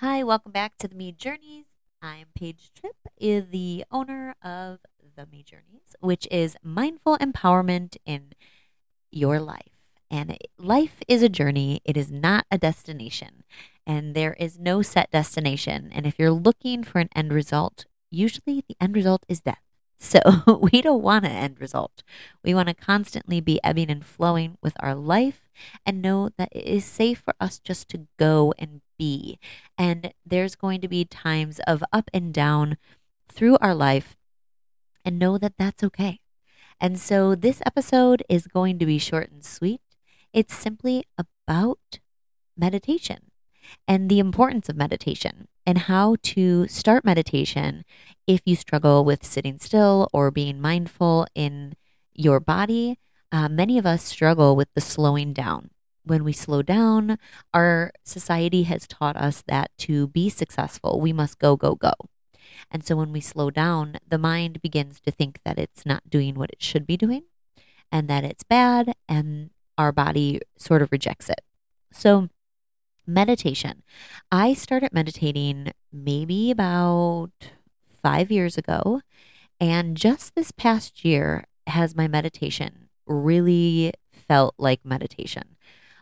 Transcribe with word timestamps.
Hi, 0.00 0.22
welcome 0.22 0.50
back 0.50 0.78
to 0.78 0.88
the 0.88 0.94
Me 0.94 1.12
Journeys. 1.12 1.66
I'm 2.00 2.28
Paige 2.34 2.70
Tripp, 2.74 2.96
is 3.18 3.50
the 3.50 3.84
owner 3.90 4.34
of 4.42 4.78
the 5.14 5.26
Me 5.30 5.42
Journeys, 5.42 5.94
which 6.00 6.26
is 6.30 6.56
mindful 6.62 7.18
empowerment 7.18 7.98
in 8.06 8.32
your 9.10 9.38
life. 9.38 9.76
And 10.10 10.38
life 10.56 11.02
is 11.06 11.22
a 11.22 11.28
journey, 11.28 11.82
it 11.84 11.98
is 11.98 12.10
not 12.10 12.46
a 12.50 12.56
destination. 12.56 13.44
And 13.86 14.14
there 14.14 14.32
is 14.40 14.58
no 14.58 14.80
set 14.80 15.10
destination. 15.10 15.90
And 15.92 16.06
if 16.06 16.18
you're 16.18 16.30
looking 16.30 16.82
for 16.82 17.00
an 17.00 17.10
end 17.14 17.30
result, 17.30 17.84
usually 18.10 18.64
the 18.66 18.76
end 18.80 18.96
result 18.96 19.26
is 19.28 19.42
death. 19.42 19.60
So 20.02 20.20
we 20.72 20.80
don't 20.80 21.02
want 21.02 21.26
an 21.26 21.32
end 21.32 21.60
result. 21.60 22.02
We 22.42 22.54
want 22.54 22.68
to 22.68 22.74
constantly 22.74 23.42
be 23.42 23.60
ebbing 23.62 23.90
and 23.90 24.02
flowing 24.02 24.56
with 24.62 24.72
our 24.80 24.94
life 24.94 25.50
and 25.84 26.00
know 26.00 26.30
that 26.38 26.48
it 26.52 26.64
is 26.64 26.86
safe 26.86 27.18
for 27.18 27.34
us 27.38 27.58
just 27.58 27.90
to 27.90 28.06
go 28.18 28.54
and 28.58 28.80
be. 29.00 29.40
And 29.78 30.12
there's 30.24 30.54
going 30.54 30.82
to 30.82 30.88
be 30.88 31.04
times 31.06 31.58
of 31.66 31.82
up 31.90 32.10
and 32.12 32.34
down 32.34 32.76
through 33.32 33.56
our 33.60 33.74
life 33.74 34.14
and 35.04 35.18
know 35.18 35.38
that 35.38 35.54
that's 35.58 35.82
okay. 35.82 36.20
And 36.78 37.00
so 37.00 37.34
this 37.34 37.62
episode 37.64 38.22
is 38.28 38.46
going 38.46 38.78
to 38.78 38.86
be 38.86 38.98
short 38.98 39.30
and 39.32 39.44
sweet. 39.44 39.80
It's 40.32 40.54
simply 40.54 41.04
about 41.16 41.98
meditation 42.56 43.30
and 43.88 44.10
the 44.10 44.18
importance 44.18 44.68
of 44.68 44.76
meditation 44.76 45.48
and 45.64 45.78
how 45.88 46.16
to 46.34 46.68
start 46.68 47.04
meditation 47.04 47.84
if 48.26 48.40
you 48.44 48.54
struggle 48.54 49.04
with 49.04 49.24
sitting 49.24 49.58
still 49.58 50.08
or 50.12 50.30
being 50.30 50.60
mindful 50.60 51.26
in 51.34 51.74
your 52.14 52.38
body. 52.38 52.98
Uh, 53.32 53.48
many 53.48 53.78
of 53.78 53.86
us 53.86 54.04
struggle 54.04 54.56
with 54.56 54.68
the 54.74 54.80
slowing 54.80 55.32
down. 55.32 55.70
When 56.04 56.24
we 56.24 56.32
slow 56.32 56.62
down, 56.62 57.18
our 57.52 57.92
society 58.04 58.64
has 58.64 58.86
taught 58.86 59.16
us 59.16 59.42
that 59.46 59.70
to 59.78 60.08
be 60.08 60.28
successful, 60.28 61.00
we 61.00 61.12
must 61.12 61.38
go, 61.38 61.56
go, 61.56 61.74
go. 61.74 61.92
And 62.70 62.84
so 62.84 62.96
when 62.96 63.12
we 63.12 63.20
slow 63.20 63.50
down, 63.50 63.98
the 64.06 64.18
mind 64.18 64.62
begins 64.62 65.00
to 65.00 65.10
think 65.10 65.40
that 65.44 65.58
it's 65.58 65.84
not 65.84 66.08
doing 66.08 66.34
what 66.34 66.50
it 66.50 66.62
should 66.62 66.86
be 66.86 66.96
doing 66.96 67.24
and 67.92 68.08
that 68.08 68.24
it's 68.24 68.44
bad, 68.44 68.92
and 69.08 69.50
our 69.76 69.90
body 69.90 70.40
sort 70.56 70.80
of 70.80 70.92
rejects 70.92 71.28
it. 71.28 71.40
So, 71.92 72.28
meditation. 73.06 73.82
I 74.30 74.54
started 74.54 74.92
meditating 74.92 75.72
maybe 75.92 76.50
about 76.50 77.32
five 78.02 78.30
years 78.30 78.56
ago. 78.56 79.02
And 79.60 79.96
just 79.96 80.34
this 80.34 80.52
past 80.52 81.04
year 81.04 81.44
has 81.66 81.94
my 81.94 82.08
meditation 82.08 82.88
really 83.06 83.92
felt 84.12 84.54
like 84.58 84.84
meditation. 84.84 85.56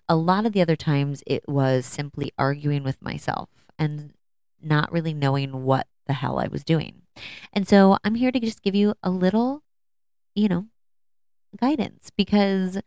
A 0.08 0.16
lot 0.16 0.46
of 0.46 0.52
the 0.52 0.62
other 0.62 0.76
times 0.76 1.22
it 1.26 1.48
was 1.48 1.84
simply 1.86 2.32
arguing 2.38 2.82
with 2.82 3.02
myself 3.02 3.48
and 3.78 4.12
not 4.62 4.90
really 4.92 5.14
knowing 5.14 5.64
what 5.64 5.86
the 6.06 6.14
hell 6.14 6.38
I 6.38 6.48
was 6.48 6.64
doing. 6.64 7.02
And 7.52 7.68
so 7.68 7.98
I'm 8.04 8.14
here 8.14 8.32
to 8.32 8.40
just 8.40 8.62
give 8.62 8.74
you 8.74 8.94
a 9.02 9.10
little, 9.10 9.62
you 10.34 10.48
know, 10.48 10.66
guidance 11.60 12.10
because 12.16 12.78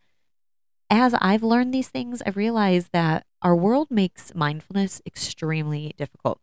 as 0.89 1.15
I've 1.21 1.43
learned 1.43 1.73
these 1.73 1.87
things, 1.87 2.21
I've 2.25 2.35
realized 2.35 2.89
that 2.91 3.25
our 3.41 3.55
world 3.55 3.89
makes 3.89 4.35
mindfulness 4.35 5.01
extremely 5.05 5.93
difficult. 5.97 6.39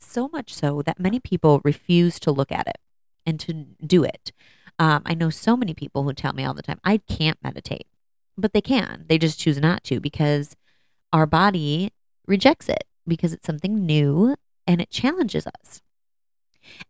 So 0.00 0.28
much 0.28 0.54
so 0.54 0.82
that 0.82 0.98
many 0.98 1.20
people 1.20 1.60
refuse 1.64 2.18
to 2.20 2.30
look 2.30 2.50
at 2.50 2.66
it 2.66 2.78
and 3.26 3.38
to 3.40 3.52
do 3.84 4.04
it. 4.04 4.32
Um, 4.78 5.02
I 5.04 5.14
know 5.14 5.30
so 5.30 5.56
many 5.56 5.74
people 5.74 6.04
who 6.04 6.12
tell 6.12 6.32
me 6.32 6.44
all 6.44 6.54
the 6.54 6.62
time, 6.62 6.80
I 6.84 6.98
can't 6.98 7.38
meditate, 7.42 7.86
but 8.36 8.52
they 8.52 8.60
can. 8.60 9.04
They 9.08 9.18
just 9.18 9.40
choose 9.40 9.58
not 9.58 9.84
to 9.84 10.00
because 10.00 10.56
our 11.12 11.26
body 11.26 11.92
rejects 12.26 12.68
it 12.68 12.84
because 13.06 13.32
it's 13.32 13.46
something 13.46 13.86
new 13.86 14.36
and 14.66 14.80
it 14.80 14.90
challenges 14.90 15.46
us. 15.46 15.82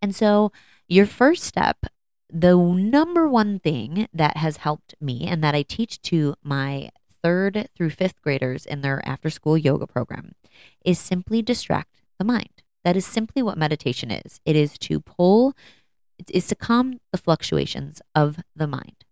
And 0.00 0.14
so, 0.14 0.53
your 0.88 1.06
first 1.06 1.42
step 1.42 1.86
the 2.33 2.56
number 2.56 3.28
one 3.28 3.58
thing 3.61 4.09
that 4.12 4.37
has 4.37 4.59
helped 4.59 4.94
me 5.00 5.26
and 5.26 5.43
that 5.44 5.54
I 5.54 5.62
teach 5.62 6.03
to 6.03 6.34
my 6.43 6.91
third 7.22 7.69
through 7.76 7.91
fifth 7.91 8.20
graders 8.20 8.66
in 8.66 8.81
their 8.81 9.06
after 9.09 9.31
school 9.31 9.56
yoga 9.56 9.87
program 9.87 10.32
is 10.84 10.99
simply 10.99 11.43
distract 11.43 12.03
the 12.19 12.25
mind. 12.25 12.62
That 12.84 12.97
is 12.97 13.06
simply 13.06 13.43
what 13.43 13.59
meditation 13.59 14.10
is. 14.10 14.41
It 14.44 14.56
is 14.56 14.78
to 14.78 15.00
pull, 15.00 15.54
it 16.19 16.31
is 16.31 16.47
to 16.49 16.54
calm 16.54 17.00
the 17.12 17.19
fluctuations 17.19 18.00
of 18.15 18.38
the 18.54 18.66
mind. 18.66 19.06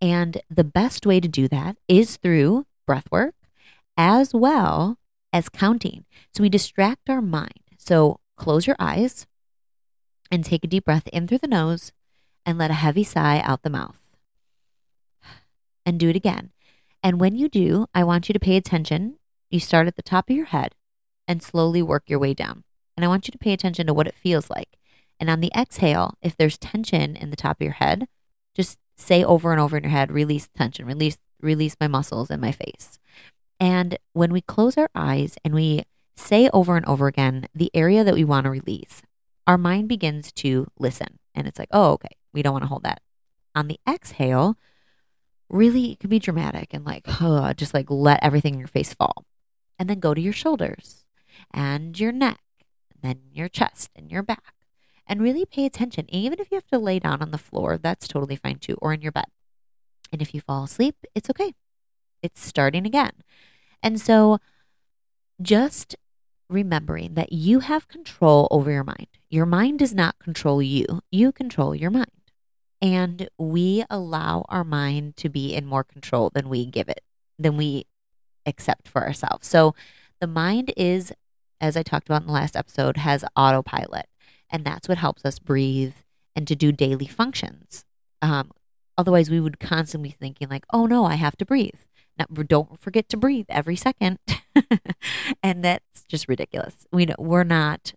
And 0.00 0.42
the 0.50 0.64
best 0.64 1.06
way 1.06 1.20
to 1.20 1.28
do 1.28 1.48
that 1.48 1.76
is 1.88 2.16
through 2.16 2.66
breath 2.86 3.10
work 3.10 3.34
as 3.96 4.34
well 4.34 4.98
as 5.32 5.48
counting. 5.48 6.04
So 6.34 6.42
we 6.42 6.48
distract 6.48 7.08
our 7.08 7.22
mind. 7.22 7.60
So 7.78 8.20
close 8.36 8.66
your 8.66 8.76
eyes 8.78 9.26
and 10.30 10.44
take 10.44 10.64
a 10.64 10.68
deep 10.68 10.84
breath 10.84 11.08
in 11.08 11.26
through 11.26 11.38
the 11.38 11.48
nose 11.48 11.92
and 12.44 12.58
let 12.58 12.70
a 12.70 12.74
heavy 12.74 13.04
sigh 13.04 13.40
out 13.40 13.62
the 13.62 13.70
mouth. 13.70 14.00
And 15.84 15.98
do 15.98 16.08
it 16.08 16.16
again. 16.16 16.50
And 17.02 17.20
when 17.20 17.36
you 17.36 17.48
do, 17.48 17.86
I 17.94 18.02
want 18.02 18.28
you 18.28 18.32
to 18.32 18.40
pay 18.40 18.56
attention. 18.56 19.18
You 19.50 19.60
start 19.60 19.86
at 19.86 19.96
the 19.96 20.02
top 20.02 20.28
of 20.28 20.36
your 20.36 20.46
head 20.46 20.74
and 21.28 21.42
slowly 21.42 21.80
work 21.82 22.04
your 22.08 22.18
way 22.18 22.34
down. 22.34 22.64
And 22.96 23.04
I 23.04 23.08
want 23.08 23.28
you 23.28 23.32
to 23.32 23.38
pay 23.38 23.52
attention 23.52 23.86
to 23.86 23.94
what 23.94 24.08
it 24.08 24.16
feels 24.16 24.50
like. 24.50 24.78
And 25.20 25.30
on 25.30 25.40
the 25.40 25.52
exhale, 25.56 26.14
if 26.20 26.36
there's 26.36 26.58
tension 26.58 27.16
in 27.16 27.30
the 27.30 27.36
top 27.36 27.60
of 27.60 27.64
your 27.64 27.74
head, 27.74 28.08
just 28.56 28.78
say 28.96 29.22
over 29.22 29.52
and 29.52 29.60
over 29.60 29.76
in 29.76 29.84
your 29.84 29.90
head, 29.90 30.10
release 30.10 30.48
tension, 30.56 30.86
release, 30.86 31.18
release 31.40 31.76
my 31.78 31.86
muscles 31.86 32.30
in 32.30 32.40
my 32.40 32.50
face. 32.50 32.98
And 33.60 33.98
when 34.14 34.32
we 34.32 34.40
close 34.40 34.76
our 34.78 34.88
eyes 34.94 35.36
and 35.44 35.54
we 35.54 35.84
say 36.16 36.48
over 36.52 36.76
and 36.76 36.86
over 36.86 37.06
again 37.06 37.46
the 37.54 37.70
area 37.74 38.02
that 38.02 38.14
we 38.14 38.24
want 38.24 38.44
to 38.44 38.50
release, 38.50 39.02
our 39.46 39.58
mind 39.58 39.88
begins 39.88 40.32
to 40.32 40.66
listen. 40.78 41.18
And 41.34 41.46
it's 41.46 41.58
like, 41.58 41.68
oh, 41.70 41.92
okay, 41.92 42.16
we 42.32 42.42
don't 42.42 42.54
want 42.54 42.64
to 42.64 42.68
hold 42.68 42.82
that. 42.84 43.02
On 43.54 43.68
the 43.68 43.78
exhale, 43.88 44.56
really 45.48 45.92
it 45.92 46.00
can 46.00 46.10
be 46.10 46.18
dramatic 46.18 46.72
and 46.72 46.84
like, 46.84 47.04
oh, 47.20 47.52
just 47.52 47.74
like 47.74 47.90
let 47.90 48.22
everything 48.22 48.54
in 48.54 48.60
your 48.60 48.68
face 48.68 48.94
fall. 48.94 49.26
And 49.78 49.90
then 49.90 50.00
go 50.00 50.14
to 50.14 50.20
your 50.20 50.32
shoulders 50.32 51.04
and 51.52 51.98
your 52.00 52.12
neck, 52.12 52.40
and 52.90 53.02
then 53.02 53.20
your 53.30 53.48
chest 53.48 53.90
and 53.94 54.10
your 54.10 54.22
back. 54.22 54.54
And 55.06 55.22
really 55.22 55.44
pay 55.44 55.64
attention. 55.64 56.06
Even 56.08 56.40
if 56.40 56.50
you 56.50 56.56
have 56.56 56.66
to 56.66 56.78
lay 56.78 56.98
down 56.98 57.22
on 57.22 57.30
the 57.30 57.38
floor, 57.38 57.78
that's 57.78 58.08
totally 58.08 58.36
fine 58.36 58.58
too, 58.58 58.76
or 58.82 58.92
in 58.92 59.02
your 59.02 59.12
bed. 59.12 59.26
And 60.12 60.20
if 60.20 60.34
you 60.34 60.40
fall 60.40 60.64
asleep, 60.64 60.96
it's 61.14 61.30
okay. 61.30 61.54
It's 62.22 62.44
starting 62.44 62.86
again. 62.86 63.12
And 63.82 64.00
so 64.00 64.38
just 65.40 65.96
remembering 66.48 67.14
that 67.14 67.32
you 67.32 67.60
have 67.60 67.88
control 67.88 68.48
over 68.50 68.70
your 68.70 68.84
mind. 68.84 69.08
Your 69.28 69.46
mind 69.46 69.78
does 69.80 69.94
not 69.94 70.18
control 70.18 70.62
you, 70.62 71.02
you 71.10 71.32
control 71.32 71.74
your 71.74 71.90
mind. 71.90 72.10
And 72.80 73.28
we 73.38 73.84
allow 73.88 74.44
our 74.48 74.64
mind 74.64 75.16
to 75.18 75.28
be 75.28 75.54
in 75.54 75.66
more 75.66 75.84
control 75.84 76.30
than 76.30 76.48
we 76.48 76.66
give 76.66 76.88
it, 76.88 77.00
than 77.38 77.56
we 77.56 77.86
accept 78.44 78.88
for 78.88 79.02
ourselves. 79.04 79.48
So 79.48 79.74
the 80.20 80.26
mind 80.26 80.72
is, 80.76 81.12
as 81.60 81.76
I 81.76 81.82
talked 81.82 82.08
about 82.08 82.22
in 82.22 82.28
the 82.28 82.34
last 82.34 82.56
episode, 82.56 82.98
has 82.98 83.24
autopilot. 83.34 84.06
And 84.50 84.64
that's 84.64 84.88
what 84.88 84.98
helps 84.98 85.24
us 85.24 85.38
breathe 85.38 85.94
and 86.34 86.46
to 86.46 86.54
do 86.54 86.72
daily 86.72 87.06
functions. 87.06 87.84
Um, 88.22 88.52
otherwise, 88.96 89.30
we 89.30 89.40
would 89.40 89.58
constantly 89.58 90.10
be 90.10 90.16
thinking, 90.18 90.48
like, 90.48 90.64
oh 90.72 90.86
no, 90.86 91.04
I 91.04 91.14
have 91.14 91.36
to 91.38 91.46
breathe. 91.46 91.80
Now, 92.18 92.26
don't 92.26 92.80
forget 92.80 93.08
to 93.10 93.16
breathe 93.16 93.46
every 93.48 93.76
second. 93.76 94.18
and 95.42 95.64
that's 95.64 96.04
just 96.08 96.28
ridiculous. 96.28 96.86
We 96.92 97.06
know, 97.06 97.14
we're 97.18 97.44
not, 97.44 97.92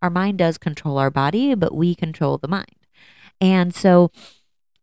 our 0.00 0.10
mind 0.10 0.38
does 0.38 0.58
control 0.58 0.98
our 0.98 1.10
body, 1.10 1.54
but 1.54 1.74
we 1.74 1.94
control 1.94 2.38
the 2.38 2.48
mind. 2.48 2.76
And 3.40 3.74
so 3.74 4.10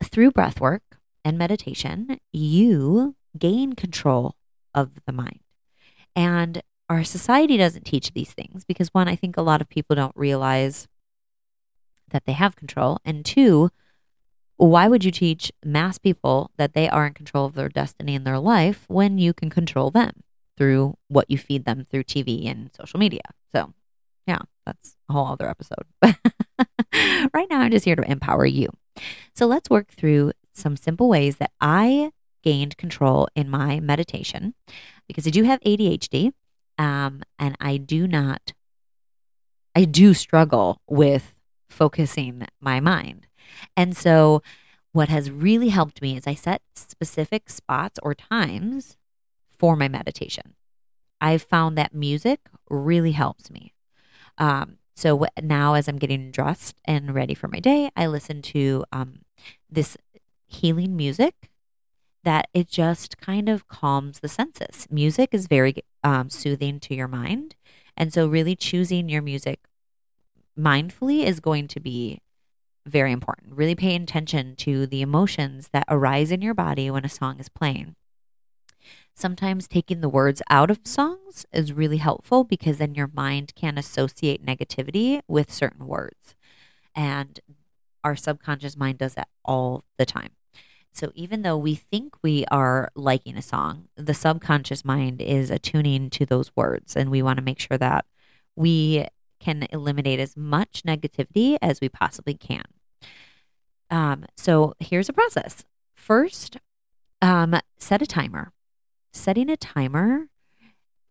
through 0.04 0.32
breath 0.32 0.60
work 0.60 1.00
and 1.24 1.38
meditation, 1.38 2.20
you 2.32 3.16
gain 3.38 3.74
control 3.74 4.36
of 4.74 5.00
the 5.06 5.14
mind. 5.14 5.40
And 6.16 6.62
our 6.90 7.04
society 7.04 7.58
doesn't 7.58 7.86
teach 7.86 8.14
these 8.14 8.34
things 8.34 8.64
because 8.64 8.90
one, 8.94 9.08
I 9.08 9.16
think 9.16 9.38
a 9.38 9.42
lot 9.42 9.62
of 9.62 9.70
people 9.70 9.96
don't 9.96 10.16
realize 10.16 10.88
that 12.10 12.26
they 12.26 12.34
have 12.34 12.56
control. 12.56 13.00
And 13.06 13.26
two, 13.26 13.70
why 14.58 14.88
would 14.88 15.04
you 15.04 15.12
teach 15.12 15.52
mass 15.64 15.98
people 15.98 16.52
that 16.58 16.74
they 16.74 16.88
are 16.90 17.06
in 17.06 17.14
control 17.14 17.46
of 17.46 17.56
their 17.56 17.70
destiny 17.70 18.16
and 18.16 18.26
their 18.26 18.40
life 18.40 18.86
when 18.88 19.18
you 19.18 19.34
can 19.34 19.50
control 19.50 19.92
them 19.92 20.24
through 20.58 20.98
what 21.08 21.30
you 21.30 21.38
feed 21.38 21.66
them 21.66 21.86
through 21.90 22.04
TV 22.04 22.50
and 22.50 22.70
social 22.76 23.00
media? 23.00 23.22
So, 23.54 23.74
yeah, 24.26 24.40
that's 24.66 24.96
a 25.10 25.14
whole 25.14 25.28
other 25.28 25.50
episode. 25.50 25.86
right 27.34 27.48
now, 27.50 27.60
I'm 27.60 27.72
just 27.72 27.86
here 27.86 27.96
to 27.96 28.10
empower 28.10 28.46
you. 28.46 28.70
So 29.36 29.46
let's 29.46 29.70
work 29.70 29.90
through 29.90 30.32
some 30.54 30.78
simple 30.78 31.10
ways 31.10 31.38
that 31.38 31.52
I 31.60 32.12
gained 32.44 32.78
control 32.78 33.28
in 33.36 33.50
my 33.50 33.80
meditation 33.80 34.54
because 35.08 35.28
I 35.28 35.32
do 35.32 35.44
have 35.44 35.60
ADHD 35.62 36.32
um, 36.78 37.24
and 37.38 37.58
I 37.60 37.78
do 37.78 38.08
not, 38.08 38.54
I 39.76 39.86
do 39.86 40.14
struggle 40.14 40.82
with 40.88 41.35
focusing 41.70 42.46
my 42.60 42.80
mind. 42.80 43.28
And 43.76 43.96
so, 43.96 44.42
what 44.92 45.10
has 45.10 45.30
really 45.30 45.70
helped 45.70 46.02
me 46.02 46.16
is 46.16 46.26
I 46.26 46.36
set 46.36 46.62
specific 46.74 47.50
spots 47.50 48.00
or 48.02 48.16
times 48.16 48.96
for 49.52 49.76
my 49.76 49.90
meditation. 49.90 50.54
I've 51.20 51.42
found 51.42 51.78
that 51.78 51.94
music 51.94 52.40
really 52.70 53.12
helps 53.12 53.52
me. 53.52 53.74
Um, 54.38 54.78
so 54.96 55.26
now, 55.42 55.74
as 55.74 55.88
I'm 55.88 55.98
getting 55.98 56.32
dressed 56.32 56.78
and 56.86 57.14
ready 57.14 57.34
for 57.34 57.50
my 57.50 57.60
day, 57.60 57.90
I 57.96 58.08
listen 58.08 58.42
to 58.44 58.86
um, 58.94 59.20
this 59.70 59.98
healing 60.48 60.96
music 60.96 61.50
that 62.24 62.48
it 62.54 62.68
just 62.68 63.18
kind 63.18 63.50
of 63.50 63.68
calms 63.68 64.22
the 64.22 64.30
senses. 64.30 64.88
Music 64.90 65.30
is 65.34 65.48
very 65.48 65.76
um, 66.04 66.30
soothing 66.30 66.80
to 66.80 66.96
your 66.96 67.08
mind. 67.08 67.56
And 67.98 68.14
so, 68.14 68.28
really 68.28 68.56
choosing 68.56 69.10
your 69.10 69.22
music 69.22 69.60
mindfully 70.58 71.24
is 71.24 71.40
going 71.40 71.68
to 71.70 71.80
be 71.80 72.22
very 72.86 73.12
important. 73.12 73.56
Really 73.56 73.76
paying 73.76 74.04
attention 74.04 74.56
to 74.58 74.86
the 74.86 75.02
emotions 75.02 75.70
that 75.74 75.86
arise 75.90 76.32
in 76.32 76.42
your 76.42 76.54
body 76.54 76.90
when 76.92 77.06
a 77.06 77.10
song 77.10 77.40
is 77.40 77.50
playing. 77.50 77.96
Sometimes 79.16 79.68
taking 79.68 80.02
the 80.02 80.10
words 80.10 80.42
out 80.50 80.70
of 80.70 80.82
songs 80.84 81.46
is 81.54 81.74
really 81.74 81.98
helpful 81.98 82.44
because 82.44 82.78
then 82.78 82.96
your 82.96 83.10
mind 83.14 83.54
can 83.56 83.78
associate 83.78 84.46
negativity 84.46 85.22
with 85.28 85.52
certain 85.52 85.88
words. 85.88 86.36
And 86.94 87.40
our 88.04 88.16
subconscious 88.16 88.78
mind 88.78 89.00
does 89.00 89.16
that 89.16 89.30
all 89.44 89.84
the 89.98 90.06
time. 90.06 90.32
So 90.92 91.12
even 91.14 91.42
though 91.42 91.58
we 91.58 91.76
think 91.76 92.16
we 92.22 92.46
are 92.52 92.90
liking 92.96 93.36
a 93.36 93.42
song, 93.42 93.88
the 93.96 94.14
subconscious 94.14 94.86
mind 94.86 95.22
is 95.22 95.50
attuning 95.50 96.10
to 96.12 96.26
those 96.26 96.52
words. 96.56 96.96
And 96.96 97.10
we 97.10 97.22
want 97.22 97.38
to 97.38 97.44
make 97.44 97.60
sure 97.60 97.78
that 97.78 98.06
we 98.56 99.08
can 99.46 99.68
eliminate 99.72 100.20
as 100.20 100.36
much 100.36 100.82
negativity 100.88 101.56
as 101.62 101.80
we 101.80 101.88
possibly 101.88 102.34
can. 102.34 102.64
Um, 103.92 104.26
so 104.36 104.74
here's 104.80 105.08
a 105.08 105.14
process. 105.14 105.66
First, 105.94 106.58
um, 107.22 107.56
set 107.78 108.02
a 108.02 108.08
timer. 108.08 108.52
Setting 109.14 109.52
a 109.52 109.56
timer 109.56 110.30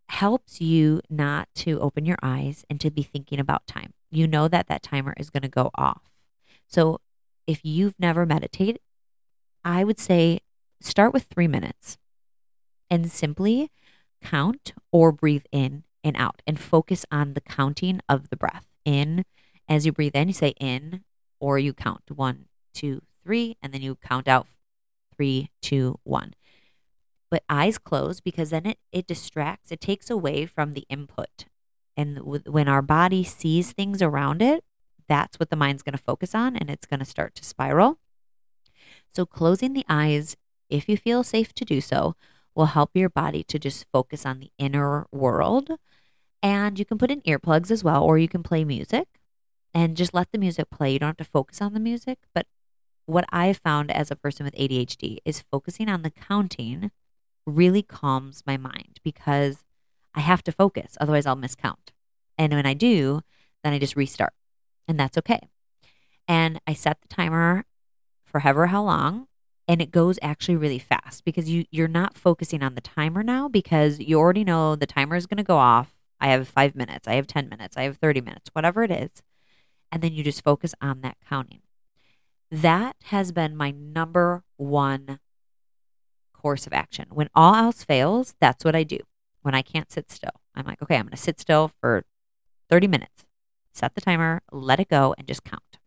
helps 0.09 0.61
you 0.61 1.01
not 1.09 1.49
to 1.55 1.79
open 1.79 2.05
your 2.05 2.19
eyes 2.23 2.65
and 2.69 2.81
to 2.81 2.91
be 2.91 3.05
thinking 3.05 3.39
about 3.39 3.69
time. 3.69 3.95
You 4.11 4.27
know 4.27 4.49
that 4.49 4.67
that 4.67 4.83
timer 4.83 5.15
is 5.17 5.31
going 5.31 5.45
to 5.45 5.49
go 5.49 5.71
off. 5.77 6.03
So 6.67 7.01
if 7.47 7.61
you've 7.63 7.95
never 8.01 8.27
meditated, 8.27 8.81
I 9.65 9.85
would 9.85 10.01
say 10.01 10.41
start 10.81 11.13
with 11.13 11.25
three 11.25 11.49
minutes 11.49 11.99
and 12.91 13.11
simply 13.13 13.71
count 14.21 14.73
or 14.91 15.13
breathe 15.13 15.45
in 15.53 15.85
and 16.05 16.17
out 16.17 16.43
and 16.47 16.61
focus 16.61 17.07
on 17.11 17.33
the 17.33 17.41
counting 17.41 18.01
of 18.09 18.29
the 18.29 18.37
breath. 18.37 18.67
In, 18.85 19.25
as 19.67 19.87
you 19.87 19.93
breathe 19.93 20.15
in, 20.15 20.29
you 20.29 20.35
say 20.35 20.55
in, 20.61 21.03
or 21.41 21.59
you 21.59 21.73
count 21.73 22.03
one, 22.15 22.45
two, 22.75 23.03
three, 23.25 23.57
and 23.63 23.73
then 23.73 23.81
you 23.81 23.97
count 23.97 24.29
out 24.29 24.47
three, 25.17 25.51
two, 25.63 25.99
one. 26.05 26.35
But 27.31 27.43
eyes 27.49 27.79
closed 27.79 28.23
because 28.23 28.51
then 28.51 28.67
it, 28.67 28.79
it 28.93 29.07
distracts, 29.07 29.73
it 29.73 29.81
takes 29.81 30.11
away 30.11 30.47
from 30.47 30.75
the 30.75 30.87
input. 30.91 31.47
And 31.97 32.19
when 32.47 32.69
our 32.69 32.83
body 32.83 33.25
sees 33.25 33.73
things 33.73 34.03
around 34.03 34.43
it, 34.43 34.65
that's 35.09 35.39
what 35.39 35.51
the 35.51 35.57
mind's 35.57 35.83
going 35.83 35.97
to 35.97 36.03
focus 36.03 36.35
on 36.35 36.57
and 36.57 36.71
it's 36.71 36.87
going 36.87 37.01
to 37.01 37.07
start 37.07 37.35
to 37.37 37.45
spiral. 37.45 37.99
So, 39.09 39.25
closing 39.25 39.73
the 39.73 39.85
eyes, 39.89 40.37
if 40.69 40.89
you 40.89 40.97
feel 40.97 41.23
safe 41.23 41.55
to 41.55 41.65
do 41.65 41.81
so, 41.81 42.17
will 42.55 42.67
help 42.67 42.91
your 42.95 43.09
body 43.09 43.43
to 43.45 43.59
just 43.59 43.87
focus 43.93 44.25
on 44.25 44.41
the 44.41 44.51
inner 44.59 45.07
world 45.11 45.71
and 46.45 46.79
you 46.79 46.85
can 46.85 46.99
put 46.99 47.11
in 47.11 47.23
earplugs 47.23 47.71
as 47.71 47.83
well, 47.83 48.05
or 48.05 48.19
you 48.19 48.29
can 48.29 48.43
play 48.43 48.65
music 48.65 49.09
and 49.73 49.97
just 49.97 50.13
let 50.13 50.31
the 50.31 50.37
music 50.37 50.69
play. 50.69 50.93
You 50.93 50.99
don't 50.99 51.09
have 51.09 51.17
to 51.17 51.25
focus 51.25 51.63
on 51.63 51.73
the 51.73 51.81
music. 51.81 52.19
But 52.35 52.47
what 53.07 53.25
I've 53.33 53.57
found 53.57 53.91
as 53.91 54.11
a 54.11 54.17
person 54.17 54.45
with 54.45 54.55
ADHD 54.55 55.19
is 55.25 55.45
focusing 55.51 55.89
on 55.89 56.03
the 56.03 56.11
counting 56.11 56.91
really 57.47 57.83
calms 57.83 58.43
my 58.47 58.59
mind 58.59 59.01
because 59.03 59.65
I 60.15 60.21
have 60.21 60.45
to 60.45 60.53
focus, 60.53 60.99
otherwise, 61.01 61.25
I'll 61.25 61.35
miscount. 61.35 61.93
And 62.37 62.53
when 62.53 62.67
I 62.67 62.75
do, 62.75 63.23
then 63.63 63.73
I 63.73 63.79
just 63.79 63.97
restart, 63.97 64.35
and 64.87 65.01
that's 65.01 65.17
okay. 65.17 65.49
And 66.29 66.61
I 66.67 66.75
set 66.75 67.01
the 67.01 67.09
timer 67.09 67.65
for 68.25 68.41
however 68.41 68.67
how 68.67 68.83
long, 68.83 69.29
and 69.67 69.81
it 69.81 69.91
goes 69.91 70.19
actually 70.23 70.57
really 70.57 70.79
fast 70.79 71.25
because 71.25 71.49
you 71.49 71.65
you're 71.71 71.89
not 71.89 72.17
focusing 72.17 72.63
on 72.63 72.75
the 72.75 72.81
timer 72.81 73.23
now 73.23 73.49
because 73.49 73.99
you 73.99 74.19
already 74.19 74.45
know 74.45 74.77
the 74.77 74.87
timer 74.87 75.17
is 75.17 75.27
going 75.27 75.39
to 75.39 75.43
go 75.43 75.57
off 75.57 75.95
I 76.25 76.29
have 76.29 76.49
five 76.49 76.75
minutes, 76.75 77.07
I 77.07 77.15
have 77.15 77.27
10 77.27 77.51
minutes, 77.51 77.77
I 77.77 77.83
have 77.83 77.99
30 77.99 78.23
minutes, 78.23 78.49
whatever 78.55 78.83
it 78.83 78.91
is. 78.91 79.23
And 79.93 80.03
then 80.03 80.15
you 80.15 80.25
just 80.25 80.43
focus 80.43 80.75
on 80.81 81.03
that 81.03 81.19
counting. 81.29 81.61
That 82.51 82.97
has 83.05 83.31
been 83.31 83.55
my 83.55 83.73
number 83.73 84.43
one 84.57 85.21
course 86.33 86.67
of 86.67 86.73
action. 86.73 87.09
When 87.11 87.29
all 87.35 87.55
else 87.55 87.85
fails, 87.85 88.35
that's 88.41 88.65
what 88.65 88.75
I 88.75 88.85
do. 88.85 89.01
When 89.43 89.55
I 89.55 89.61
can't 89.61 89.93
sit 89.93 90.11
still, 90.11 90.31
I'm 90.55 90.65
like, 90.65 90.81
okay, 90.83 90.97
I'm 90.97 91.03
going 91.03 91.11
to 91.11 91.17
sit 91.19 91.39
still 91.39 91.71
for 91.81 92.05
30 92.71 92.87
minutes, 92.87 93.27
set 93.75 93.95
the 93.95 94.01
timer, 94.01 94.41
let 94.51 94.81
it 94.81 94.89
go, 94.89 95.15
and 95.19 95.29
just 95.29 95.45
count. 95.45 95.79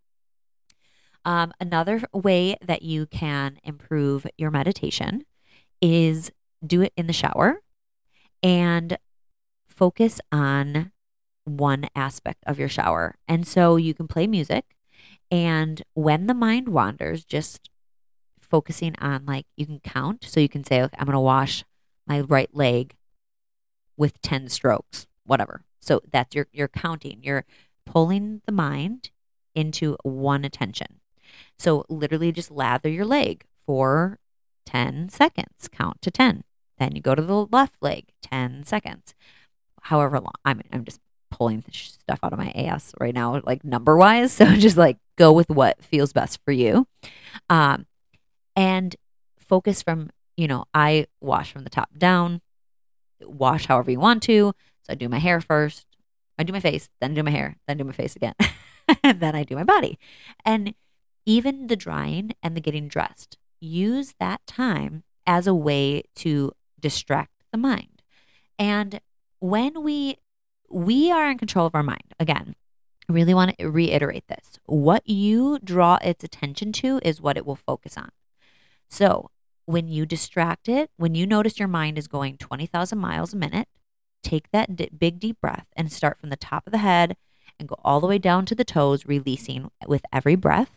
Um, 1.28 1.52
another 1.60 2.04
way 2.14 2.56
that 2.66 2.84
you 2.84 3.06
can 3.06 3.60
improve 3.62 4.26
your 4.38 4.50
meditation 4.50 5.26
is 5.82 6.32
do 6.66 6.82
it 6.82 6.94
in 6.96 7.08
the 7.08 7.14
shower 7.14 7.62
and 8.42 8.98
focus 9.68 10.22
on 10.32 10.94
one 11.44 11.90
aspect 11.94 12.46
of 12.48 12.58
your 12.58 12.70
shower. 12.70 13.16
And 13.28 13.46
so 13.46 13.76
you 13.76 13.94
can 13.94 14.08
play 14.08 14.26
music. 14.26 14.78
And 15.30 15.84
when 15.96 16.28
the 16.28 16.34
mind 16.34 16.70
wanders, 16.70 17.26
just 17.26 17.70
focusing 18.40 18.96
on 19.00 19.26
like 19.26 19.48
you 19.58 19.66
can 19.66 19.82
count. 19.82 20.24
So 20.24 20.40
you 20.40 20.48
can 20.48 20.64
say, 20.64 20.82
okay, 20.82 20.96
I'm 20.98 21.08
going 21.08 21.14
to 21.14 21.20
wash 21.20 21.66
my 22.08 22.22
right 22.22 22.56
leg 22.56 22.96
with 23.98 24.22
10 24.22 24.48
strokes, 24.48 25.08
whatever. 25.26 25.66
So 25.82 26.00
that's 26.10 26.34
your, 26.34 26.48
you're 26.54 26.70
counting, 26.70 27.20
you're 27.22 27.44
pulling 27.86 28.42
the 28.46 28.54
mind 28.54 29.10
into 29.54 29.98
one 30.04 30.46
attention. 30.46 30.97
So 31.58 31.86
literally 31.90 32.32
just 32.32 32.52
lather 32.52 32.90
your 32.90 33.06
leg 33.06 33.44
for 33.66 34.20
10 34.66 35.10
seconds, 35.10 35.68
count 35.72 36.02
to 36.02 36.12
10. 36.12 36.44
Then 36.78 36.96
you 36.96 37.02
go 37.02 37.16
to 37.16 37.22
the 37.22 37.48
left 37.52 37.76
leg, 37.82 38.06
10 38.22 38.64
seconds 38.66 39.16
however 39.88 40.20
long. 40.20 40.34
I'm 40.46 40.62
I'm 40.72 40.84
just 40.84 41.00
pulling 41.32 41.64
stuff 41.72 42.20
out 42.24 42.34
of 42.34 42.40
my 42.40 42.52
ass 42.52 42.94
right 43.00 43.14
now, 43.14 43.42
like 43.46 43.64
number 43.64 43.98
wise. 43.98 44.34
So 44.38 44.46
just 44.56 44.78
like 44.78 44.98
go 45.18 45.32
with 45.32 45.50
what 45.50 45.84
feels 45.84 46.14
best 46.14 46.40
for 46.46 46.52
you, 46.52 46.88
um, 47.50 47.86
and 48.56 48.96
focus 49.40 49.82
from 49.82 50.10
you 50.36 50.48
know 50.48 50.66
I 50.74 51.08
wash 51.22 51.52
from 51.52 51.64
the 51.64 51.70
top 51.70 51.90
down. 51.98 52.42
Wash 53.22 53.66
however 53.66 53.92
you 53.92 54.00
want 54.00 54.24
to. 54.24 54.54
So 54.84 54.94
I 54.94 54.96
do 54.96 55.10
my 55.10 55.20
hair 55.20 55.42
first. 55.42 55.86
I 56.38 56.44
do 56.44 56.54
my 56.54 56.60
face, 56.60 56.90
then 57.02 57.16
do 57.16 57.24
my 57.24 57.32
hair, 57.32 57.58
then 57.68 57.78
do 57.78 57.84
my 57.84 57.92
face 57.92 58.16
again, 58.16 58.36
and 59.04 59.20
then 59.22 59.36
I 59.36 59.44
do 59.44 59.56
my 59.56 59.64
body, 59.64 59.98
and 60.46 60.76
even 61.28 61.68
the 61.68 61.76
drying 61.76 62.32
and 62.42 62.56
the 62.56 62.62
getting 62.62 62.88
dressed. 62.88 63.38
Use 63.60 64.16
that 64.20 64.48
time 64.48 65.04
as 65.28 65.46
a 65.46 65.54
way 65.54 66.04
to 66.16 66.54
distract 66.80 67.44
the 67.52 67.58
mind. 67.58 68.02
And 68.58 69.02
when 69.40 69.84
we 69.84 70.18
we 70.70 71.12
are 71.12 71.30
in 71.30 71.38
control 71.38 71.66
of 71.66 71.76
our 71.76 71.84
mind 71.84 72.14
again 72.20 72.56
I 73.08 73.14
really 73.14 73.34
want 73.34 73.58
to 73.58 73.70
reiterate 73.70 74.28
this 74.28 74.60
what 74.66 75.08
you 75.08 75.60
draw 75.64 75.98
its 76.02 76.24
attention 76.24 76.72
to 76.74 77.00
is 77.04 77.22
what 77.22 77.38
it 77.38 77.46
will 77.46 77.56
focus 77.56 77.98
on 77.98 78.10
so 78.90 79.30
when 79.66 79.88
you 79.88 80.06
distract 80.06 80.68
it 80.68 80.90
when 80.98 81.16
you 81.16 81.26
notice 81.26 81.60
your 81.60 81.68
mind 81.68 81.98
is 81.98 82.08
going 82.08 82.38
20,000 82.38 82.98
miles 82.98 83.34
a 83.34 83.38
minute 83.38 83.68
take 84.24 84.52
that 84.52 84.76
d- 84.76 84.90
big 84.98 85.20
deep 85.20 85.40
breath 85.40 85.68
and 85.76 85.92
start 85.92 86.20
from 86.20 86.30
the 86.30 86.36
top 86.36 86.66
of 86.66 86.72
the 86.72 86.80
head 86.80 87.16
and 87.60 87.70
go 87.70 87.76
all 87.86 88.02
the 88.02 88.08
way 88.08 88.18
down 88.18 88.46
to 88.46 88.56
the 88.56 88.66
toes 88.66 89.06
releasing 89.06 89.70
with 89.88 90.02
every 90.12 90.36
breath 90.36 90.77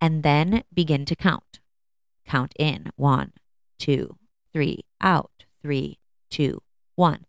and 0.00 0.22
then 0.22 0.62
begin 0.72 1.04
to 1.04 1.16
count 1.16 1.60
count 2.26 2.52
in 2.58 2.90
one 2.96 3.32
two 3.78 4.16
three 4.52 4.84
out 5.00 5.44
three 5.62 5.98
two 6.30 6.60
one 6.94 7.24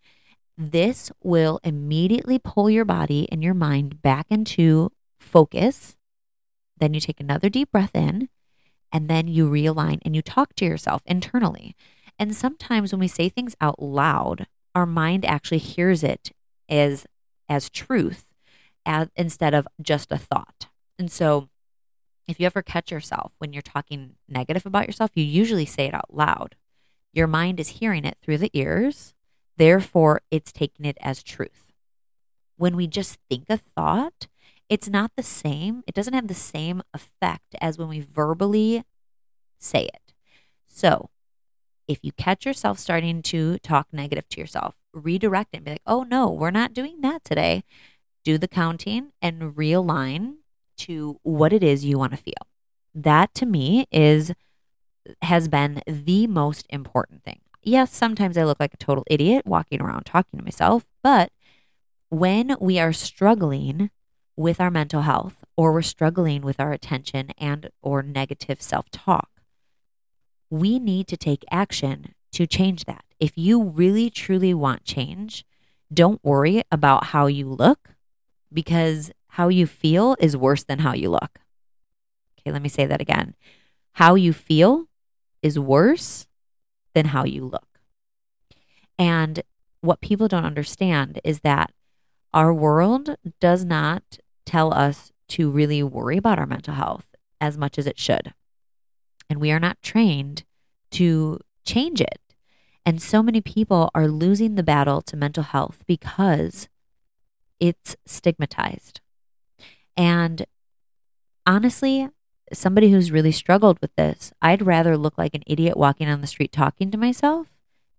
this 0.61 1.09
will 1.23 1.61
immediately 1.63 2.37
pull 2.37 2.69
your 2.69 2.83
body 2.83 3.29
and 3.31 3.41
your 3.41 3.53
mind 3.53 4.01
back 4.01 4.25
into 4.29 4.91
focus. 5.17 5.95
Then 6.77 6.93
you 6.93 6.99
take 6.99 7.21
another 7.21 7.47
deep 7.47 7.71
breath 7.71 7.95
in, 7.95 8.27
and 8.91 9.07
then 9.09 9.29
you 9.29 9.49
realign 9.49 9.99
and 10.03 10.17
you 10.17 10.21
talk 10.21 10.53
to 10.55 10.65
yourself 10.65 11.01
internally. 11.05 11.77
And 12.19 12.35
sometimes 12.35 12.91
when 12.91 12.99
we 12.99 13.07
say 13.07 13.29
things 13.29 13.55
out 13.61 13.81
loud, 13.81 14.47
our 14.75 14.85
mind 14.85 15.23
actually 15.23 15.59
hears 15.59 16.03
it 16.03 16.33
as 16.67 17.07
as 17.47 17.69
truth 17.69 18.25
as, 18.85 19.07
instead 19.15 19.53
of 19.53 19.65
just 19.81 20.11
a 20.11 20.17
thought. 20.17 20.67
And 20.99 21.09
so 21.09 21.47
if 22.29 22.39
you 22.39 22.45
ever 22.45 22.61
catch 22.61 22.91
yourself 22.91 23.33
when 23.37 23.53
you're 23.53 23.61
talking 23.61 24.15
negative 24.27 24.65
about 24.65 24.87
yourself, 24.87 25.11
you 25.15 25.23
usually 25.23 25.65
say 25.65 25.85
it 25.85 25.93
out 25.93 26.13
loud. 26.13 26.55
Your 27.13 27.27
mind 27.27 27.59
is 27.59 27.69
hearing 27.79 28.05
it 28.05 28.17
through 28.21 28.37
the 28.37 28.51
ears 28.53 29.13
Therefore, 29.59 30.21
it's 30.31 30.53
taking 30.53 30.85
it 30.85 30.97
as 31.01 31.21
truth. 31.21 31.73
When 32.55 32.77
we 32.77 32.87
just 32.87 33.19
think 33.29 33.49
a 33.49 33.57
thought, 33.57 34.27
it's 34.69 34.87
not 34.87 35.11
the 35.17 35.23
same. 35.23 35.83
It 35.85 35.93
doesn't 35.93 36.13
have 36.13 36.29
the 36.29 36.33
same 36.33 36.81
effect 36.93 37.55
as 37.59 37.77
when 37.77 37.89
we 37.89 37.99
verbally 37.99 38.85
say 39.59 39.83
it. 39.83 40.13
So, 40.65 41.09
if 41.89 41.99
you 42.03 42.13
catch 42.13 42.45
yourself 42.45 42.79
starting 42.79 43.21
to 43.23 43.57
talk 43.59 43.87
negative 43.91 44.29
to 44.29 44.39
yourself, 44.39 44.75
redirect 44.93 45.49
it 45.51 45.57
and 45.57 45.65
be 45.65 45.71
like, 45.71 45.81
oh 45.85 46.03
no, 46.03 46.31
we're 46.31 46.51
not 46.51 46.73
doing 46.73 47.01
that 47.01 47.25
today. 47.25 47.65
Do 48.23 48.37
the 48.37 48.47
counting 48.47 49.11
and 49.21 49.55
realign 49.57 50.35
to 50.79 51.19
what 51.23 51.53
it 51.53 51.63
is 51.63 51.85
you 51.85 51.97
want 51.97 52.11
to 52.11 52.17
feel. 52.17 52.47
That 52.95 53.33
to 53.35 53.45
me 53.45 53.87
is 53.91 54.33
has 55.21 55.47
been 55.47 55.81
the 55.87 56.27
most 56.27 56.65
important 56.69 57.23
thing. 57.23 57.39
Yes, 57.63 57.93
sometimes 57.93 58.37
I 58.37 58.43
look 58.43 58.59
like 58.59 58.73
a 58.73 58.77
total 58.77 59.03
idiot 59.09 59.45
walking 59.45 59.81
around 59.81 60.05
talking 60.05 60.39
to 60.39 60.43
myself, 60.43 60.85
but 61.03 61.31
when 62.09 62.55
we 62.59 62.79
are 62.79 62.93
struggling 62.93 63.89
with 64.35 64.59
our 64.61 64.71
mental 64.71 65.01
health 65.01 65.43
or 65.57 65.73
we're 65.73 65.81
struggling 65.81 66.41
with 66.41 66.59
our 66.59 66.71
attention 66.71 67.31
and 67.37 67.69
or 67.81 68.01
negative 68.01 68.61
self-talk, 68.61 69.29
we 70.49 70.79
need 70.79 71.07
to 71.07 71.17
take 71.17 71.43
action 71.51 72.13
to 72.31 72.47
change 72.47 72.85
that. 72.85 73.03
If 73.19 73.37
you 73.37 73.61
really 73.61 74.09
truly 74.09 74.53
want 74.53 74.85
change, 74.85 75.45
don't 75.93 76.23
worry 76.23 76.63
about 76.71 77.05
how 77.05 77.27
you 77.27 77.49
look 77.49 77.89
because 78.51 79.11
how 79.29 79.47
you 79.47 79.67
feel 79.67 80.15
is 80.19 80.35
worse 80.35 80.63
than 80.63 80.79
how 80.79 80.93
you 80.93 81.09
look. 81.09 81.39
Okay, 82.39 82.51
let 82.51 82.61
me 82.61 82.69
say 82.69 82.85
that 82.85 83.01
again. 83.01 83.35
How 83.93 84.15
you 84.15 84.33
feel 84.33 84.85
is 85.41 85.59
worse 85.59 86.27
than 86.93 87.07
how 87.07 87.23
you 87.23 87.45
look. 87.45 87.79
And 88.97 89.41
what 89.81 90.01
people 90.01 90.27
don't 90.27 90.45
understand 90.45 91.19
is 91.23 91.41
that 91.41 91.71
our 92.33 92.53
world 92.53 93.15
does 93.39 93.63
not 93.63 94.19
tell 94.45 94.73
us 94.73 95.11
to 95.29 95.49
really 95.49 95.81
worry 95.83 96.17
about 96.17 96.39
our 96.39 96.45
mental 96.45 96.73
health 96.73 97.05
as 97.39 97.57
much 97.57 97.77
as 97.77 97.87
it 97.87 97.99
should. 97.99 98.33
And 99.29 99.39
we 99.39 99.51
are 99.51 99.59
not 99.59 99.81
trained 99.81 100.43
to 100.91 101.39
change 101.63 102.01
it. 102.01 102.19
And 102.85 103.01
so 103.01 103.21
many 103.21 103.41
people 103.41 103.91
are 103.93 104.07
losing 104.07 104.55
the 104.55 104.63
battle 104.63 105.01
to 105.03 105.15
mental 105.15 105.43
health 105.43 105.83
because 105.85 106.67
it's 107.59 107.95
stigmatized. 108.05 109.01
And 109.99 110.45
honestly, 111.45 112.07
somebody 112.53 112.89
who's 112.89 113.11
really 113.11 113.33
struggled 113.33 113.81
with 113.81 113.93
this, 113.97 114.31
I'd 114.41 114.65
rather 114.65 114.95
look 114.95 115.17
like 115.17 115.35
an 115.35 115.43
idiot 115.45 115.75
walking 115.75 116.07
on 116.07 116.21
the 116.21 116.27
street 116.27 116.53
talking 116.53 116.89
to 116.89 116.97
myself 116.97 117.47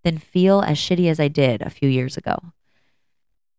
than 0.02 0.16
feel 0.16 0.62
as 0.62 0.78
shitty 0.78 1.10
as 1.10 1.20
I 1.20 1.28
did 1.28 1.60
a 1.60 1.68
few 1.68 1.90
years 1.90 2.16
ago. 2.16 2.54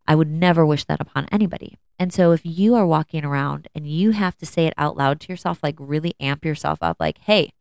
I 0.07 0.15
would 0.15 0.27
never 0.27 0.65
wish 0.65 0.85
that 0.85 0.99
upon 0.99 1.27
anybody. 1.31 1.77
And 1.99 2.11
so 2.11 2.31
if 2.31 2.41
you 2.43 2.73
are 2.73 2.85
walking 2.85 3.23
around 3.23 3.67
and 3.75 3.85
you 3.85 4.09
have 4.09 4.35
to 4.39 4.47
say 4.47 4.65
it 4.65 4.73
out 4.75 4.97
loud 4.97 5.19
to 5.19 5.29
yourself, 5.31 5.59
like 5.61 5.75
really 5.77 6.15
amp 6.19 6.43
yourself 6.43 6.79
up, 6.81 6.97
like, 6.99 7.19
hey, 7.19 7.51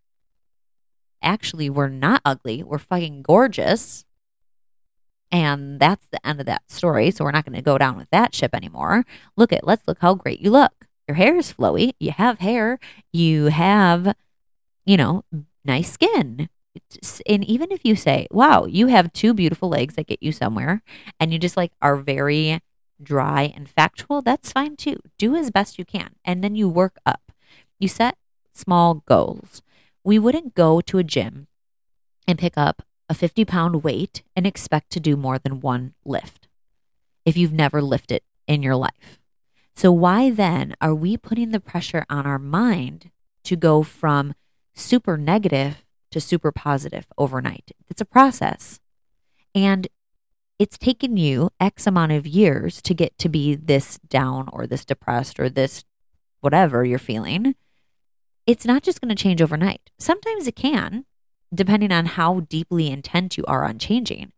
actually, 1.22 1.68
we're 1.68 1.88
not 1.88 2.22
ugly, 2.24 2.62
we're 2.62 2.78
fucking 2.78 3.20
gorgeous. 3.20 4.06
And 5.32 5.78
that's 5.78 6.06
the 6.08 6.24
end 6.26 6.40
of 6.40 6.46
that 6.46 6.70
story. 6.70 7.10
So 7.10 7.24
we're 7.24 7.30
not 7.30 7.44
going 7.44 7.56
to 7.56 7.62
go 7.62 7.78
down 7.78 7.96
with 7.96 8.10
that 8.10 8.34
ship 8.34 8.54
anymore. 8.54 9.04
Look 9.36 9.52
at, 9.52 9.66
let's 9.66 9.86
look 9.86 9.98
how 10.00 10.14
great 10.14 10.40
you 10.40 10.50
look. 10.50 10.86
Your 11.06 11.16
hair 11.16 11.36
is 11.36 11.52
flowy. 11.52 11.92
You 12.00 12.12
have 12.12 12.40
hair. 12.40 12.78
You 13.12 13.46
have, 13.46 14.14
you 14.84 14.96
know, 14.96 15.24
nice 15.64 15.92
skin. 15.92 16.48
And 17.26 17.44
even 17.44 17.72
if 17.72 17.84
you 17.84 17.96
say, 17.96 18.26
wow, 18.30 18.64
you 18.64 18.88
have 18.88 19.12
two 19.12 19.34
beautiful 19.34 19.68
legs 19.68 19.94
that 19.94 20.06
get 20.06 20.22
you 20.22 20.32
somewhere, 20.32 20.82
and 21.18 21.32
you 21.32 21.38
just 21.38 21.56
like 21.56 21.72
are 21.82 21.96
very 21.96 22.60
dry 23.02 23.52
and 23.56 23.68
factual, 23.68 24.22
that's 24.22 24.52
fine 24.52 24.76
too. 24.76 25.00
Do 25.18 25.34
as 25.34 25.50
best 25.50 25.78
you 25.78 25.84
can. 25.84 26.10
And 26.24 26.44
then 26.44 26.54
you 26.54 26.68
work 26.68 26.98
up. 27.04 27.32
You 27.78 27.88
set 27.88 28.18
small 28.52 29.02
goals. 29.06 29.62
We 30.04 30.18
wouldn't 30.18 30.54
go 30.54 30.80
to 30.80 30.98
a 30.98 31.04
gym 31.04 31.48
and 32.26 32.38
pick 32.38 32.54
up 32.56 32.82
a 33.10 33.14
50 33.14 33.44
pound 33.44 33.82
weight 33.82 34.22
and 34.36 34.46
expect 34.46 34.90
to 34.90 35.00
do 35.00 35.16
more 35.16 35.38
than 35.38 35.60
one 35.60 35.92
lift 36.04 36.46
if 37.26 37.36
you've 37.36 37.52
never 37.52 37.82
lifted 37.82 38.22
in 38.46 38.62
your 38.62 38.76
life. 38.76 39.18
So, 39.74 39.90
why 39.90 40.30
then 40.30 40.74
are 40.80 40.94
we 40.94 41.16
putting 41.16 41.50
the 41.50 41.60
pressure 41.60 42.06
on 42.08 42.24
our 42.24 42.38
mind 42.38 43.10
to 43.44 43.56
go 43.56 43.82
from 43.82 44.34
super 44.74 45.16
negative 45.16 45.84
to 46.12 46.20
super 46.20 46.52
positive 46.52 47.06
overnight? 47.18 47.72
It's 47.88 48.00
a 48.00 48.06
process. 48.06 48.78
And 49.54 49.88
it's 50.60 50.78
taken 50.78 51.16
you 51.16 51.50
X 51.58 51.86
amount 51.86 52.12
of 52.12 52.26
years 52.26 52.80
to 52.82 52.94
get 52.94 53.18
to 53.18 53.28
be 53.28 53.56
this 53.56 53.98
down 54.08 54.48
or 54.52 54.66
this 54.66 54.84
depressed 54.84 55.40
or 55.40 55.48
this 55.48 55.84
whatever 56.40 56.84
you're 56.84 56.98
feeling. 56.98 57.56
It's 58.46 58.66
not 58.66 58.82
just 58.82 59.00
going 59.00 59.14
to 59.14 59.20
change 59.20 59.42
overnight. 59.42 59.90
Sometimes 59.98 60.46
it 60.46 60.56
can, 60.56 61.06
depending 61.54 61.92
on 61.92 62.06
how 62.06 62.40
deeply 62.40 62.90
intent 62.90 63.36
you 63.36 63.44
are 63.46 63.64
on 63.64 63.78
changing 63.78 64.32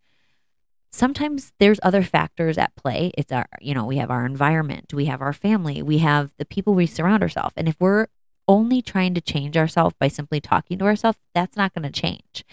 sometimes 0.93 1.53
there's 1.57 1.79
other 1.81 2.03
factors 2.03 2.57
at 2.57 2.75
play. 2.75 3.11
It's 3.17 3.31
our, 3.31 3.47
you 3.59 3.73
know, 3.73 3.83
we 3.83 3.97
have 3.97 4.11
our 4.11 4.25
environment, 4.25 4.93
we 4.93 5.05
have 5.05 5.21
our 5.21 5.33
family, 5.33 5.81
we 5.81 5.97
have 5.97 6.31
the 6.37 6.45
people 6.45 6.75
we 6.75 6.85
surround 6.85 7.23
ourselves. 7.23 7.53
And 7.57 7.67
if 7.67 7.75
we're 7.79 8.07
only 8.47 8.81
trying 8.81 9.15
to 9.15 9.21
change 9.21 9.57
ourselves 9.57 9.95
by 9.99 10.07
simply 10.07 10.39
talking 10.39 10.77
to 10.77 10.85
ourselves, 10.85 11.17
that's 11.33 11.57
not 11.57 11.73
going 11.73 11.91
to 11.91 12.01
change. 12.01 12.45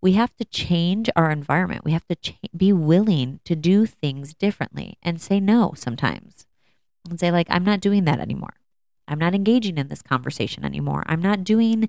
We 0.00 0.12
have 0.12 0.34
to 0.36 0.44
change 0.44 1.10
our 1.16 1.30
environment. 1.30 1.84
We 1.84 1.90
have 1.90 2.06
to 2.06 2.14
ch- 2.14 2.38
be 2.56 2.72
willing 2.72 3.40
to 3.44 3.56
do 3.56 3.84
things 3.84 4.32
differently 4.32 4.96
and 5.02 5.20
say 5.20 5.40
no 5.40 5.72
sometimes 5.76 6.46
and 7.10 7.18
say, 7.18 7.32
like, 7.32 7.48
I'm 7.50 7.64
not 7.64 7.80
doing 7.80 8.04
that 8.04 8.20
anymore. 8.20 8.54
I'm 9.08 9.18
not 9.18 9.34
engaging 9.34 9.76
in 9.76 9.88
this 9.88 10.02
conversation 10.02 10.64
anymore. 10.64 11.02
I'm 11.06 11.22
not 11.22 11.42
doing 11.42 11.88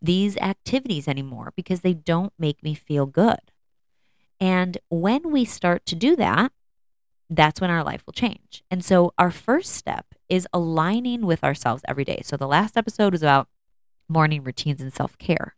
these 0.00 0.36
activities 0.38 1.08
anymore 1.08 1.52
because 1.56 1.80
they 1.80 1.94
don't 1.94 2.32
make 2.38 2.62
me 2.62 2.74
feel 2.74 3.06
good. 3.06 3.52
And 4.40 4.78
when 4.88 5.30
we 5.32 5.44
start 5.44 5.84
to 5.86 5.96
do 5.96 6.14
that, 6.16 6.52
that's 7.30 7.60
when 7.60 7.70
our 7.70 7.84
life 7.84 8.02
will 8.06 8.12
change. 8.12 8.62
And 8.70 8.84
so 8.84 9.12
our 9.18 9.30
first 9.30 9.74
step 9.74 10.06
is 10.28 10.46
aligning 10.52 11.26
with 11.26 11.44
ourselves 11.44 11.82
every 11.86 12.04
day. 12.04 12.20
So 12.24 12.36
the 12.36 12.46
last 12.46 12.76
episode 12.76 13.12
was 13.12 13.22
about 13.22 13.48
morning 14.08 14.42
routines 14.42 14.80
and 14.80 14.92
self 14.94 15.18
care. 15.18 15.54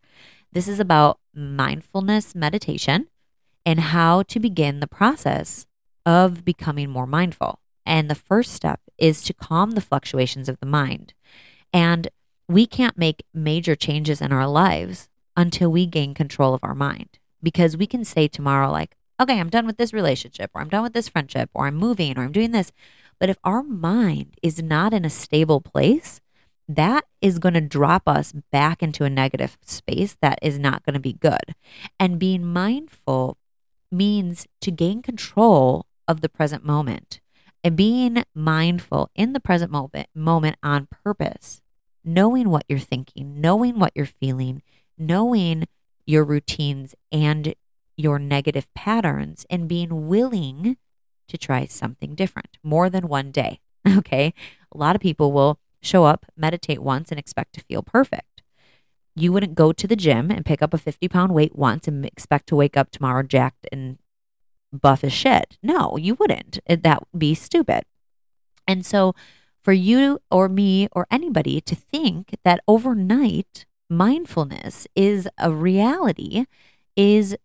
This 0.52 0.66
is 0.66 0.80
about 0.80 1.20
mindfulness 1.34 2.34
meditation 2.34 3.08
and 3.64 3.80
how 3.80 4.22
to 4.24 4.40
begin 4.40 4.80
the 4.80 4.88
process 4.88 5.66
of 6.04 6.44
becoming 6.44 6.90
more 6.90 7.06
mindful. 7.06 7.60
And 7.86 8.10
the 8.10 8.14
first 8.14 8.52
step 8.52 8.80
is 8.98 9.22
to 9.22 9.34
calm 9.34 9.72
the 9.72 9.80
fluctuations 9.80 10.48
of 10.48 10.58
the 10.60 10.66
mind. 10.66 11.14
And 11.72 12.08
we 12.50 12.66
can't 12.66 12.98
make 12.98 13.24
major 13.32 13.76
changes 13.76 14.20
in 14.20 14.32
our 14.32 14.48
lives 14.48 15.08
until 15.36 15.70
we 15.70 15.86
gain 15.86 16.14
control 16.14 16.52
of 16.52 16.64
our 16.64 16.74
mind 16.74 17.20
because 17.40 17.76
we 17.76 17.86
can 17.86 18.04
say 18.04 18.26
tomorrow, 18.26 18.68
like, 18.68 18.96
okay, 19.20 19.38
I'm 19.38 19.50
done 19.50 19.66
with 19.66 19.76
this 19.76 19.92
relationship, 19.92 20.50
or 20.52 20.60
I'm 20.60 20.68
done 20.68 20.82
with 20.82 20.92
this 20.92 21.08
friendship, 21.08 21.48
or 21.54 21.68
I'm 21.68 21.76
moving, 21.76 22.18
or 22.18 22.22
I'm 22.22 22.32
doing 22.32 22.50
this. 22.50 22.72
But 23.20 23.30
if 23.30 23.38
our 23.44 23.62
mind 23.62 24.34
is 24.42 24.60
not 24.60 24.92
in 24.92 25.04
a 25.04 25.10
stable 25.10 25.60
place, 25.60 26.20
that 26.66 27.04
is 27.20 27.38
going 27.38 27.54
to 27.54 27.60
drop 27.60 28.08
us 28.08 28.32
back 28.50 28.82
into 28.82 29.04
a 29.04 29.10
negative 29.10 29.56
space 29.64 30.16
that 30.20 30.40
is 30.42 30.58
not 30.58 30.84
going 30.84 30.94
to 30.94 31.00
be 31.00 31.12
good. 31.12 31.54
And 32.00 32.18
being 32.18 32.44
mindful 32.44 33.38
means 33.92 34.48
to 34.62 34.72
gain 34.72 35.02
control 35.02 35.86
of 36.08 36.20
the 36.20 36.28
present 36.28 36.64
moment 36.64 37.20
and 37.62 37.76
being 37.76 38.24
mindful 38.34 39.08
in 39.14 39.34
the 39.34 39.40
present 39.40 39.70
moment 39.70 40.08
moment 40.14 40.56
on 40.64 40.88
purpose 41.04 41.62
knowing 42.04 42.48
what 42.48 42.64
you're 42.68 42.78
thinking 42.78 43.40
knowing 43.40 43.78
what 43.78 43.92
you're 43.94 44.06
feeling 44.06 44.62
knowing 44.98 45.66
your 46.06 46.24
routines 46.24 46.94
and 47.12 47.54
your 47.96 48.18
negative 48.18 48.72
patterns 48.74 49.46
and 49.48 49.68
being 49.68 50.08
willing 50.08 50.76
to 51.28 51.38
try 51.38 51.64
something 51.66 52.14
different 52.14 52.58
more 52.62 52.90
than 52.90 53.08
one 53.08 53.30
day. 53.30 53.60
Okay. 53.88 54.34
A 54.72 54.76
lot 54.76 54.94
of 54.94 55.00
people 55.00 55.32
will 55.32 55.58
show 55.80 56.04
up, 56.04 56.26
meditate 56.36 56.80
once, 56.80 57.10
and 57.10 57.18
expect 57.18 57.54
to 57.54 57.62
feel 57.62 57.82
perfect. 57.82 58.42
You 59.16 59.32
wouldn't 59.32 59.54
go 59.54 59.72
to 59.72 59.86
the 59.88 59.96
gym 59.96 60.30
and 60.30 60.44
pick 60.44 60.60
up 60.60 60.74
a 60.74 60.78
50 60.78 61.08
pound 61.08 61.32
weight 61.32 61.56
once 61.56 61.88
and 61.88 62.04
expect 62.04 62.46
to 62.48 62.56
wake 62.56 62.76
up 62.76 62.90
tomorrow 62.90 63.22
jacked 63.22 63.66
and 63.72 63.98
buff 64.70 65.02
as 65.02 65.14
shit. 65.14 65.56
No, 65.62 65.96
you 65.96 66.14
wouldn't. 66.14 66.60
That 66.68 67.00
would 67.00 67.18
be 67.18 67.34
stupid. 67.34 67.84
And 68.68 68.84
so, 68.84 69.14
for 69.62 69.72
you 69.72 70.18
or 70.30 70.48
me 70.48 70.88
or 70.92 71.06
anybody 71.10 71.60
to 71.60 71.74
think 71.74 72.36
that 72.44 72.62
overnight 72.66 73.66
mindfulness 73.88 74.86
is 74.94 75.28
a 75.38 75.50
reality 75.50 76.46
is 76.96 77.36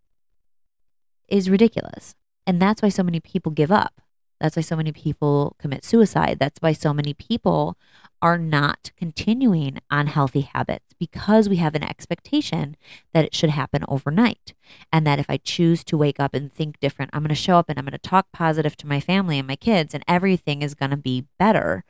is 1.28 1.50
ridiculous. 1.50 2.14
And 2.46 2.62
that's 2.62 2.82
why 2.82 2.88
so 2.88 3.02
many 3.02 3.18
people 3.18 3.50
give 3.50 3.72
up. 3.72 4.00
That's 4.40 4.54
why 4.54 4.62
so 4.62 4.76
many 4.76 4.92
people 4.92 5.56
commit 5.58 5.84
suicide. 5.84 6.38
That's 6.38 6.60
why 6.60 6.72
so 6.72 6.92
many 6.92 7.14
people 7.14 7.76
are 8.22 8.38
not 8.38 8.92
continuing 8.96 9.78
on 9.90 10.06
healthy 10.08 10.42
habits 10.42 10.94
because 10.98 11.48
we 11.48 11.56
have 11.56 11.74
an 11.74 11.82
expectation 11.82 12.76
that 13.12 13.24
it 13.24 13.34
should 13.34 13.50
happen 13.50 13.84
overnight. 13.88 14.54
And 14.92 15.06
that 15.06 15.18
if 15.18 15.26
I 15.28 15.36
choose 15.38 15.84
to 15.84 15.96
wake 15.96 16.20
up 16.20 16.34
and 16.34 16.52
think 16.52 16.80
different, 16.80 17.10
I'm 17.12 17.22
going 17.22 17.28
to 17.30 17.34
show 17.34 17.58
up 17.58 17.68
and 17.68 17.78
I'm 17.78 17.84
going 17.84 17.92
to 17.92 17.98
talk 17.98 18.32
positive 18.32 18.76
to 18.78 18.86
my 18.86 19.00
family 19.00 19.38
and 19.38 19.48
my 19.48 19.56
kids, 19.56 19.94
and 19.94 20.04
everything 20.06 20.62
is 20.62 20.74
going 20.74 20.90
to 20.90 20.96
be 20.96 21.26
better. 21.38 21.84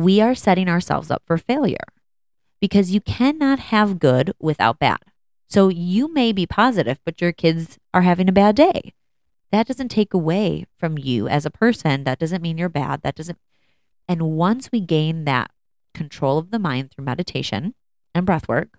We 0.00 0.22
are 0.22 0.34
setting 0.34 0.66
ourselves 0.66 1.10
up 1.10 1.22
for 1.26 1.36
failure 1.36 1.76
because 2.58 2.90
you 2.90 3.02
cannot 3.02 3.58
have 3.58 3.98
good 3.98 4.32
without 4.40 4.78
bad. 4.78 5.00
So 5.46 5.68
you 5.68 6.10
may 6.12 6.32
be 6.32 6.46
positive, 6.46 6.98
but 7.04 7.20
your 7.20 7.32
kids 7.32 7.78
are 7.92 8.00
having 8.00 8.26
a 8.26 8.32
bad 8.32 8.56
day. 8.56 8.94
That 9.52 9.66
doesn't 9.66 9.90
take 9.90 10.14
away 10.14 10.64
from 10.78 10.96
you 10.96 11.28
as 11.28 11.44
a 11.44 11.50
person. 11.50 12.04
That 12.04 12.18
doesn't 12.18 12.40
mean 12.40 12.56
you're 12.56 12.70
bad. 12.70 13.02
That 13.02 13.14
doesn't. 13.14 13.38
And 14.08 14.22
once 14.22 14.72
we 14.72 14.80
gain 14.80 15.24
that 15.26 15.50
control 15.92 16.38
of 16.38 16.50
the 16.50 16.58
mind 16.58 16.90
through 16.90 17.04
meditation 17.04 17.74
and 18.14 18.24
breath 18.24 18.48
work, 18.48 18.78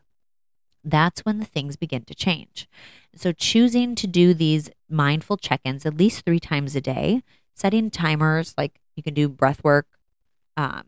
that's 0.84 1.22
when 1.22 1.38
the 1.38 1.46
things 1.46 1.76
begin 1.76 2.04
to 2.06 2.16
change. 2.16 2.68
So, 3.16 3.32
choosing 3.32 3.94
to 3.94 4.08
do 4.08 4.34
these 4.34 4.72
mindful 4.90 5.38
check 5.38 5.62
ins 5.64 5.86
at 5.86 5.98
least 5.98 6.26
three 6.26 6.40
times 6.40 6.76
a 6.76 6.82
day, 6.82 7.22
setting 7.54 7.92
timers 7.92 8.56
like 8.58 8.80
you 8.96 9.04
can 9.04 9.14
do 9.14 9.30
breath 9.30 9.64
work. 9.64 9.86
Um, 10.58 10.86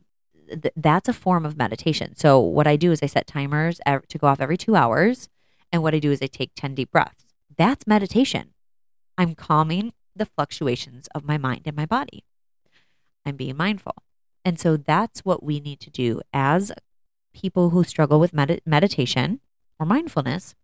th- 0.61 0.73
that's 0.75 1.09
a 1.09 1.13
form 1.13 1.45
of 1.45 1.57
meditation. 1.57 2.15
So, 2.15 2.39
what 2.39 2.67
I 2.67 2.75
do 2.75 2.91
is 2.91 3.01
I 3.01 3.07
set 3.07 3.27
timers 3.27 3.79
to 3.85 4.17
go 4.17 4.27
off 4.27 4.41
every 4.41 4.57
two 4.57 4.75
hours. 4.75 5.29
And 5.71 5.81
what 5.81 5.95
I 5.95 5.99
do 5.99 6.11
is 6.11 6.21
I 6.21 6.27
take 6.27 6.51
10 6.55 6.75
deep 6.75 6.91
breaths. 6.91 7.25
That's 7.57 7.87
meditation. 7.87 8.53
I'm 9.17 9.33
calming 9.33 9.93
the 10.15 10.25
fluctuations 10.25 11.07
of 11.15 11.23
my 11.23 11.37
mind 11.37 11.61
and 11.65 11.75
my 11.75 11.85
body. 11.85 12.23
I'm 13.25 13.35
being 13.35 13.57
mindful. 13.57 13.95
And 14.45 14.59
so 14.59 14.77
that's 14.77 15.21
what 15.21 15.43
we 15.43 15.59
need 15.59 15.79
to 15.81 15.89
do 15.89 16.21
as 16.33 16.71
people 17.33 17.71
who 17.71 17.83
struggle 17.83 18.19
with 18.19 18.33
med- 18.33 18.61
meditation 18.65 19.39
or 19.79 19.85
mindfulness. 19.85 20.55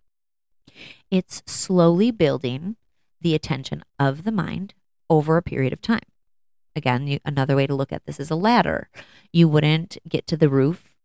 It's 1.09 1.41
slowly 1.45 2.11
building 2.11 2.75
the 3.21 3.33
attention 3.33 3.83
of 3.97 4.23
the 4.23 4.31
mind 4.31 4.73
over 5.09 5.37
a 5.37 5.41
period 5.41 5.73
of 5.73 5.81
time. 5.81 6.01
Again, 6.75 7.07
you, 7.07 7.19
another 7.25 7.55
way 7.55 7.67
to 7.67 7.75
look 7.75 7.91
at 7.91 8.05
this 8.05 8.19
is 8.19 8.31
a 8.31 8.35
ladder. 8.35 8.89
You 9.33 9.47
wouldn't 9.47 9.97
get 10.07 10.27
to 10.27 10.37
the 10.37 10.49
roof 10.49 10.95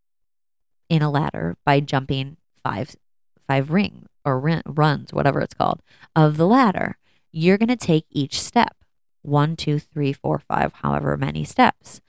in 0.88 1.02
a 1.02 1.10
ladder 1.10 1.56
by 1.64 1.80
jumping 1.80 2.36
five 2.62 2.96
five 3.46 3.70
rings 3.70 4.08
or 4.24 4.62
runs, 4.66 5.12
whatever 5.12 5.40
it's 5.40 5.54
called, 5.54 5.82
of 6.16 6.36
the 6.36 6.46
ladder. 6.46 6.96
You're 7.30 7.58
going 7.58 7.68
to 7.68 7.76
take 7.76 8.06
each 8.10 8.40
step 8.40 8.76
one, 9.22 9.56
two, 9.56 9.78
three, 9.78 10.12
four, 10.12 10.38
five, 10.38 10.72
however 10.82 11.16
many 11.16 11.44
steps. 11.44 12.00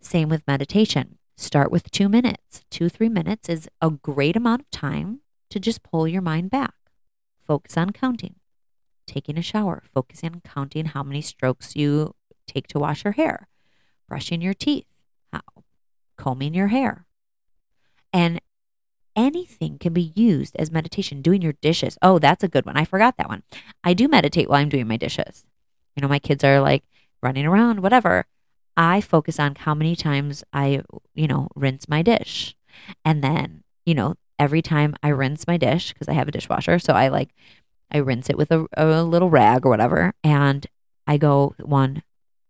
Same 0.00 0.28
with 0.28 0.46
meditation. 0.46 1.18
Start 1.36 1.70
with 1.70 1.90
two 1.90 2.08
minutes. 2.08 2.64
Two, 2.70 2.88
three 2.88 3.08
minutes 3.08 3.48
is 3.48 3.68
a 3.82 3.90
great 3.90 4.36
amount 4.36 4.62
of 4.62 4.70
time 4.70 5.20
to 5.50 5.60
just 5.60 5.82
pull 5.82 6.08
your 6.08 6.22
mind 6.22 6.50
back. 6.50 6.74
Focus 7.44 7.76
on 7.76 7.90
counting. 7.90 8.36
Taking 9.06 9.36
a 9.36 9.42
shower, 9.42 9.82
focusing 9.92 10.32
on 10.32 10.40
counting 10.40 10.86
how 10.86 11.02
many 11.02 11.20
strokes 11.20 11.76
you 11.76 12.14
take 12.46 12.66
to 12.68 12.78
wash 12.78 13.04
your 13.04 13.12
hair, 13.12 13.48
brushing 14.08 14.40
your 14.40 14.54
teeth, 14.54 14.86
how, 15.32 15.40
combing 16.16 16.54
your 16.54 16.68
hair. 16.68 17.06
And 18.12 18.40
anything 19.14 19.78
can 19.78 19.92
be 19.92 20.12
used 20.14 20.54
as 20.56 20.70
meditation. 20.70 21.22
Doing 21.22 21.42
your 21.42 21.54
dishes. 21.54 21.98
Oh, 22.02 22.18
that's 22.18 22.44
a 22.44 22.48
good 22.48 22.66
one. 22.66 22.76
I 22.76 22.84
forgot 22.84 23.16
that 23.16 23.28
one. 23.28 23.42
I 23.82 23.94
do 23.94 24.08
meditate 24.08 24.48
while 24.48 24.60
I'm 24.60 24.68
doing 24.68 24.86
my 24.86 24.96
dishes. 24.96 25.44
You 25.96 26.02
know, 26.02 26.08
my 26.08 26.18
kids 26.18 26.44
are 26.44 26.60
like 26.60 26.84
running 27.22 27.46
around, 27.46 27.80
whatever. 27.80 28.26
I 28.76 29.00
focus 29.00 29.40
on 29.40 29.54
how 29.56 29.74
many 29.74 29.96
times 29.96 30.44
I, 30.52 30.82
you 31.14 31.26
know, 31.26 31.48
rinse 31.54 31.88
my 31.88 32.02
dish. 32.02 32.54
And 33.04 33.24
then, 33.24 33.64
you 33.86 33.94
know, 33.94 34.16
every 34.38 34.60
time 34.60 34.94
I 35.02 35.08
rinse 35.08 35.46
my 35.46 35.56
dish, 35.56 35.94
because 35.94 36.08
I 36.08 36.12
have 36.12 36.28
a 36.28 36.32
dishwasher, 36.32 36.78
so 36.78 36.92
I 36.92 37.08
like, 37.08 37.30
I 37.90 37.98
rinse 37.98 38.28
it 38.28 38.36
with 38.36 38.50
a, 38.50 38.66
a 38.76 39.02
little 39.02 39.30
rag 39.30 39.64
or 39.64 39.70
whatever. 39.70 40.12
And 40.22 40.66
I 41.06 41.16
go 41.16 41.54
one, 41.58 42.02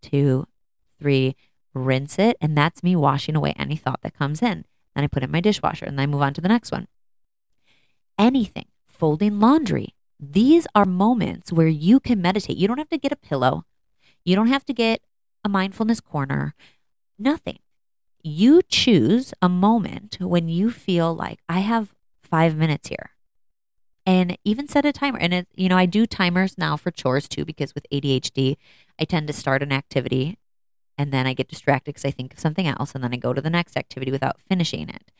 two, 0.08 0.46
three, 0.98 1.36
rinse 1.74 2.18
it. 2.18 2.36
And 2.40 2.56
that's 2.56 2.82
me 2.82 2.96
washing 2.96 3.36
away 3.36 3.54
any 3.58 3.76
thought 3.76 4.00
that 4.02 4.16
comes 4.16 4.42
in. 4.42 4.64
Then 4.94 5.04
I 5.04 5.06
put 5.08 5.22
it 5.22 5.26
in 5.26 5.32
my 5.32 5.40
dishwasher 5.40 5.84
and 5.84 5.98
then 5.98 6.04
I 6.04 6.06
move 6.06 6.22
on 6.22 6.34
to 6.34 6.40
the 6.40 6.48
next 6.48 6.72
one. 6.72 6.88
Anything, 8.18 8.66
folding 8.86 9.40
laundry. 9.40 9.94
These 10.18 10.66
are 10.74 10.86
moments 10.86 11.52
where 11.52 11.68
you 11.68 12.00
can 12.00 12.22
meditate. 12.22 12.56
You 12.56 12.66
don't 12.66 12.78
have 12.78 12.88
to 12.88 12.98
get 12.98 13.12
a 13.12 13.16
pillow. 13.16 13.64
You 14.24 14.34
don't 14.34 14.48
have 14.48 14.64
to 14.66 14.72
get 14.72 15.02
a 15.44 15.48
mindfulness 15.48 16.00
corner, 16.00 16.54
nothing. 17.18 17.58
You 18.22 18.62
choose 18.62 19.32
a 19.40 19.48
moment 19.48 20.16
when 20.18 20.48
you 20.48 20.70
feel 20.70 21.14
like 21.14 21.38
I 21.48 21.60
have 21.60 21.94
five 22.22 22.56
minutes 22.56 22.88
here 22.88 23.10
and 24.06 24.38
even 24.44 24.68
set 24.68 24.86
a 24.86 24.92
timer. 24.92 25.18
And 25.18 25.34
it, 25.34 25.48
you 25.54 25.68
know, 25.68 25.76
I 25.76 25.84
do 25.84 26.06
timers 26.06 26.56
now 26.56 26.76
for 26.76 26.90
chores 26.90 27.28
too, 27.28 27.44
because 27.44 27.74
with 27.74 27.86
ADHD, 27.92 28.56
I 28.98 29.04
tend 29.04 29.26
to 29.26 29.32
start 29.32 29.62
an 29.62 29.72
activity 29.72 30.38
and 30.96 31.12
then 31.12 31.26
I 31.26 31.34
get 31.34 31.48
distracted 31.48 31.90
because 31.90 32.04
I 32.04 32.12
think 32.12 32.32
of 32.32 32.40
something 32.40 32.66
else 32.66 32.94
and 32.94 33.02
then 33.02 33.12
I 33.12 33.16
go 33.16 33.32
to 33.32 33.42
the 33.42 33.50
next 33.50 33.76
activity 33.76 34.12
without 34.12 34.40
finishing 34.48 34.88
it. 34.88 35.10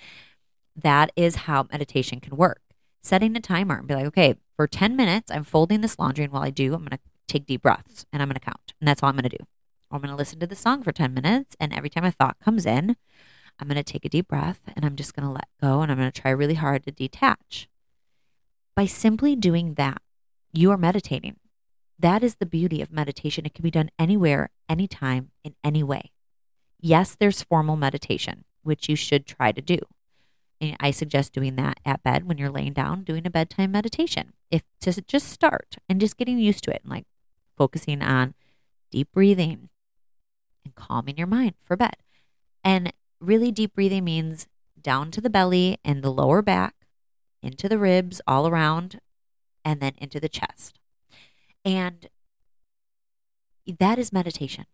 That 0.75 1.11
is 1.17 1.37
how 1.37 1.67
meditation 1.71 2.21
can 2.21 2.37
work. 2.37 2.63
Setting 3.03 3.37
a 3.37 3.41
timer 3.41 3.79
and 3.79 3.89
be 3.89 3.95
like, 3.95 4.07
okay, 4.07 4.37
for 4.57 4.67
10 4.67 4.97
minutes, 4.97 5.31
I'm 5.31 5.45
folding 5.45 5.81
this 5.81 5.99
laundry. 5.99 6.25
And 6.25 6.33
while 6.33 6.43
I 6.43 6.51
do, 6.51 6.75
I'm 6.75 6.81
going 6.81 6.91
to 6.91 6.99
take 7.29 7.47
deep 7.47 7.63
breaths 7.63 8.07
and 8.13 8.23
I'm 8.23 8.29
going 8.29 8.35
to 8.35 8.41
count. 8.41 8.75
And 8.81 8.89
that's 8.89 9.03
all 9.03 9.09
I'm 9.09 9.17
going 9.17 9.29
to 9.29 9.37
do. 9.37 9.45
I'm 9.91 10.01
going 10.01 10.11
to 10.11 10.17
listen 10.17 10.41
to 10.41 10.47
the 10.47 10.57
song 10.57 10.83
for 10.83 10.93
10 10.93 11.13
minutes. 11.15 11.57
And 11.61 11.73
every 11.73 11.91
time 11.91 12.05
a 12.05 12.11
thought 12.11 12.41
comes 12.41 12.67
in, 12.67 12.97
I'm 13.59 13.69
going 13.69 13.77
to 13.77 13.85
take 13.85 14.05
a 14.05 14.09
deep 14.09 14.29
breath 14.29 14.61
and 14.75 14.85
I'm 14.85 14.97
just 14.97 15.15
going 15.15 15.27
to 15.27 15.33
let 15.33 15.49
go 15.61 15.81
and 15.81 15.91
I'm 15.91 15.99
going 15.99 16.11
to 16.11 16.21
try 16.21 16.31
really 16.31 16.55
hard 16.55 16.85
to 16.85 16.91
detach. 16.91 17.69
By 18.77 18.87
simply 18.87 19.35
doing 19.35 19.75
that, 19.75 20.03
you 20.53 20.71
are 20.71 20.77
meditating. 20.77 21.37
That 21.99 22.23
is 22.23 22.37
the 22.37 22.47
beauty 22.47 22.83
of 22.83 22.93
meditation. 22.93 23.47
It 23.47 23.55
can 23.55 23.63
be 23.63 23.71
done 23.71 23.91
anywhere, 23.99 24.51
anytime, 24.69 25.31
in 25.43 25.55
any 25.65 25.83
way. 25.83 26.13
Yes, 26.79 27.17
there's 27.19 27.43
formal 27.43 27.77
meditation, 27.77 28.45
which 28.63 28.89
you 28.89 28.95
should 28.95 29.27
try 29.27 29.51
to 29.51 29.63
do. 29.63 29.79
And 30.61 30.77
I 30.79 30.91
suggest 30.91 31.33
doing 31.33 31.57
that 31.57 31.81
at 31.85 32.03
bed 32.03 32.29
when 32.29 32.39
you're 32.39 32.51
laying 32.51 32.75
down, 32.75 33.03
doing 33.03 33.27
a 33.27 33.31
bedtime 33.31 33.73
meditation. 33.73 34.35
If 34.51 34.63
to 34.83 34.93
just 35.03 35.29
start 35.29 35.77
and 35.89 35.99
just 35.99 36.17
getting 36.19 36.39
used 36.39 36.63
to 36.65 36.71
it 36.71 36.83
and 36.85 36.91
like 36.91 37.07
focusing 37.57 38.03
on 38.03 38.35
deep 38.91 39.09
breathing, 39.13 39.71
and 40.65 40.75
calming 40.75 41.17
your 41.17 41.27
mind 41.27 41.55
for 41.63 41.77
bed. 41.77 41.97
And 42.63 42.93
really 43.21 43.51
deep 43.51 43.75
breathing 43.75 44.05
means 44.05 44.47
down 44.81 45.11
to 45.13 45.21
the 45.21 45.31
belly 45.31 45.79
and 45.85 46.03
the 46.03 46.13
lower 46.13 46.43
back, 46.43 46.75
into 47.47 47.69
the 47.69 47.79
ribs, 47.79 48.21
all 48.27 48.47
around, 48.47 49.01
and 49.65 49.81
then 49.81 49.93
into 49.99 50.21
the 50.21 50.29
chest. 50.29 50.79
And 51.65 52.09
that 53.79 53.99
is 53.99 54.13
meditation. 54.13 54.67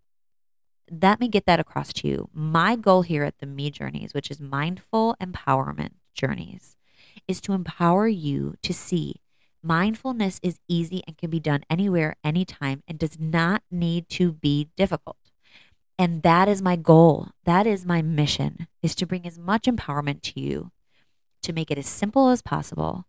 Let 0.90 1.20
me 1.20 1.28
get 1.28 1.46
that 1.46 1.60
across 1.60 1.92
to 1.94 2.08
you. 2.08 2.28
My 2.34 2.76
goal 2.76 3.02
here 3.02 3.24
at 3.24 3.38
the 3.38 3.46
Me 3.46 3.70
Journeys, 3.70 4.12
which 4.12 4.30
is 4.30 4.40
mindful 4.40 5.16
empowerment 5.22 5.92
journeys, 6.14 6.76
is 7.26 7.40
to 7.42 7.52
empower 7.52 8.08
you 8.08 8.56
to 8.62 8.74
see 8.74 9.16
mindfulness 9.62 10.40
is 10.42 10.58
easy 10.68 11.02
and 11.06 11.16
can 11.16 11.30
be 11.30 11.40
done 11.40 11.62
anywhere, 11.70 12.16
anytime, 12.24 12.82
and 12.88 12.98
does 12.98 13.18
not 13.18 13.62
need 13.70 14.08
to 14.10 14.32
be 14.32 14.68
difficult. 14.76 15.16
And 15.98 16.22
that 16.22 16.48
is 16.48 16.60
my 16.60 16.76
goal. 16.76 17.28
That 17.44 17.66
is 17.66 17.86
my 17.86 18.02
mission 18.02 18.66
is 18.82 18.94
to 18.96 19.06
bring 19.06 19.26
as 19.26 19.38
much 19.38 19.64
empowerment 19.64 20.22
to 20.22 20.40
you, 20.40 20.72
to 21.42 21.52
make 21.52 21.70
it 21.70 21.78
as 21.78 21.86
simple 21.86 22.28
as 22.28 22.42
possible, 22.42 23.06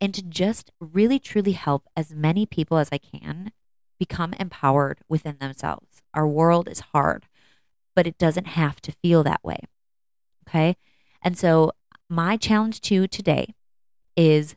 and 0.00 0.14
to 0.14 0.22
just 0.22 0.70
really 0.80 1.18
truly 1.18 1.52
help 1.52 1.86
as 1.96 2.14
many 2.14 2.46
people 2.46 2.78
as 2.78 2.88
I 2.90 2.98
can 2.98 3.52
become 3.98 4.34
empowered 4.34 5.00
within 5.08 5.36
themselves. 5.38 6.02
Our 6.12 6.26
world 6.26 6.68
is 6.68 6.80
hard, 6.92 7.26
but 7.94 8.06
it 8.06 8.18
doesn't 8.18 8.48
have 8.48 8.80
to 8.82 8.92
feel 8.92 9.22
that 9.22 9.44
way. 9.44 9.60
Okay? 10.48 10.76
And 11.22 11.38
so 11.38 11.72
my 12.08 12.36
challenge 12.36 12.80
to 12.82 12.94
you 12.94 13.06
today 13.06 13.54
is 14.16 14.56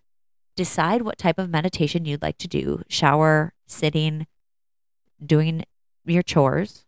decide 0.56 1.02
what 1.02 1.18
type 1.18 1.38
of 1.38 1.50
meditation 1.50 2.06
you'd 2.06 2.22
like 2.22 2.38
to 2.40 2.48
do 2.48 2.82
shower, 2.88 3.54
sitting, 3.68 4.26
doing 5.24 5.64
your 6.06 6.24
chores, 6.24 6.86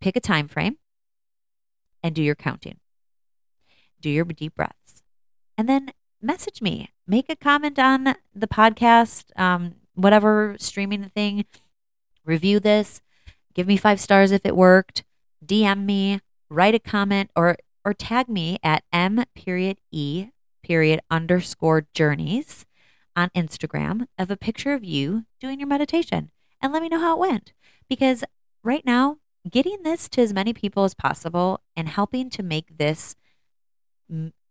pick 0.00 0.16
a 0.16 0.20
time 0.20 0.48
frame 0.48 0.78
and 2.02 2.14
do 2.14 2.22
your 2.22 2.34
counting. 2.34 2.78
Do 4.00 4.10
your 4.10 4.24
deep 4.24 4.54
breaths. 4.54 4.85
And 5.56 5.68
then 5.68 5.92
message 6.20 6.60
me. 6.60 6.90
Make 7.06 7.30
a 7.30 7.36
comment 7.36 7.78
on 7.78 8.14
the 8.34 8.46
podcast, 8.46 9.24
um, 9.38 9.76
whatever 9.94 10.56
streaming 10.58 11.10
thing. 11.14 11.44
Review 12.24 12.60
this. 12.60 13.00
Give 13.54 13.66
me 13.66 13.76
five 13.76 14.00
stars 14.00 14.32
if 14.32 14.44
it 14.44 14.56
worked. 14.56 15.04
DM 15.44 15.84
me. 15.84 16.20
Write 16.48 16.74
a 16.74 16.78
comment 16.78 17.30
or 17.34 17.56
or 17.84 17.94
tag 17.94 18.28
me 18.28 18.58
at 18.62 18.82
m 18.92 19.24
period 19.34 19.78
e 19.92 20.26
period 20.62 21.00
underscore 21.10 21.86
journeys 21.94 22.66
on 23.14 23.30
Instagram 23.30 24.06
of 24.18 24.30
a 24.30 24.36
picture 24.36 24.74
of 24.74 24.84
you 24.84 25.24
doing 25.40 25.60
your 25.60 25.68
meditation 25.68 26.30
and 26.60 26.72
let 26.72 26.82
me 26.82 26.88
know 26.88 26.98
how 26.98 27.14
it 27.14 27.20
went. 27.20 27.52
Because 27.88 28.24
right 28.62 28.84
now 28.84 29.18
getting 29.48 29.82
this 29.84 30.08
to 30.10 30.20
as 30.20 30.32
many 30.32 30.52
people 30.52 30.84
as 30.84 30.94
possible 30.94 31.60
and 31.76 31.88
helping 31.88 32.28
to 32.30 32.42
make 32.42 32.78
this 32.78 33.14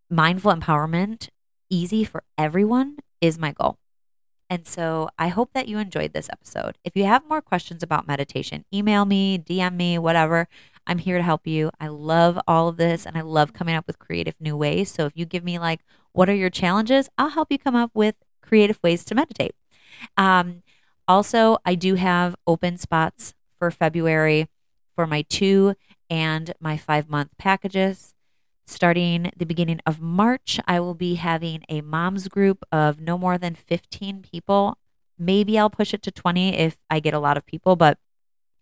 mindful 0.10 0.54
empowerment 0.54 1.30
easy 1.70 2.04
for 2.04 2.24
everyone 2.38 2.98
is 3.22 3.38
my 3.39 3.52
goal. 3.52 3.78
And 4.50 4.68
so 4.68 5.10
I 5.18 5.30
hope 5.30 5.54
that 5.54 5.68
you 5.68 5.80
enjoyed 5.80 6.13
this 6.13 6.30
episode. 6.32 6.78
If 6.84 6.96
you 6.96 7.06
have 7.06 7.28
more 7.28 7.41
questions 7.41 7.82
about 7.82 8.08
meditation, 8.08 8.63
email 8.74 9.04
me, 9.06 9.39
DM 9.39 9.76
me, 9.76 9.98
whatever. 9.98 10.48
I'm 10.86 11.00
here 11.00 11.18
to 11.18 11.24
help 11.24 11.48
you. 11.48 11.72
I 11.80 11.88
love 11.88 12.39
all 12.48 12.68
of 12.68 12.78
this 12.78 13.08
and 13.08 13.18
I 13.18 13.22
love 13.22 13.54
coming 13.54 13.76
up 13.76 13.88
with 13.88 13.98
creative 13.98 14.39
new 14.39 14.56
ways. 14.56 14.91
So 14.91 15.06
if 15.08 15.13
you 15.15 15.26
give 15.26 15.44
me 15.44 15.58
like, 15.58 15.82
what 16.12 16.30
are 16.30 16.36
your 16.36 16.52
challenges? 16.52 17.10
I'll 17.18 17.30
help 17.30 17.52
you 17.52 17.58
come 17.58 17.76
up 17.76 17.91
with 17.96 18.15
creative 18.41 18.80
ways 18.84 19.04
to 19.06 19.15
meditate. 19.15 19.56
Um, 20.18 20.62
Also, 21.08 21.58
I 21.63 21.76
do 21.76 21.96
have 21.96 22.36
open 22.48 22.78
spots 22.78 23.36
for 23.60 23.70
February 23.70 24.48
for 24.96 25.06
my 25.06 25.22
two 25.24 25.76
and 26.10 26.52
my 26.60 26.78
five 26.78 27.10
month 27.10 27.30
packages. 27.38 28.14
Starting 28.67 29.32
the 29.38 29.45
beginning 29.45 29.80
of 29.86 30.01
March, 30.01 30.60
I 30.67 30.80
will 30.80 30.95
be 30.95 31.15
having 31.15 31.63
a 31.69 31.82
mom's 31.82 32.28
group 32.28 32.63
of 32.71 32.99
no 32.99 33.17
more 33.17 33.38
than 33.38 33.54
15 33.54 34.23
people. 34.23 34.78
Maybe 35.19 35.58
I'll 35.58 35.69
push 35.69 35.93
it 35.93 36.01
to 36.04 36.12
20 36.12 36.56
if 36.58 36.78
I 36.89 36.99
get 36.99 37.13
a 37.13 37.19
lot 37.19 37.38
of 37.38 37.45
people, 37.45 37.75
but 37.75 37.99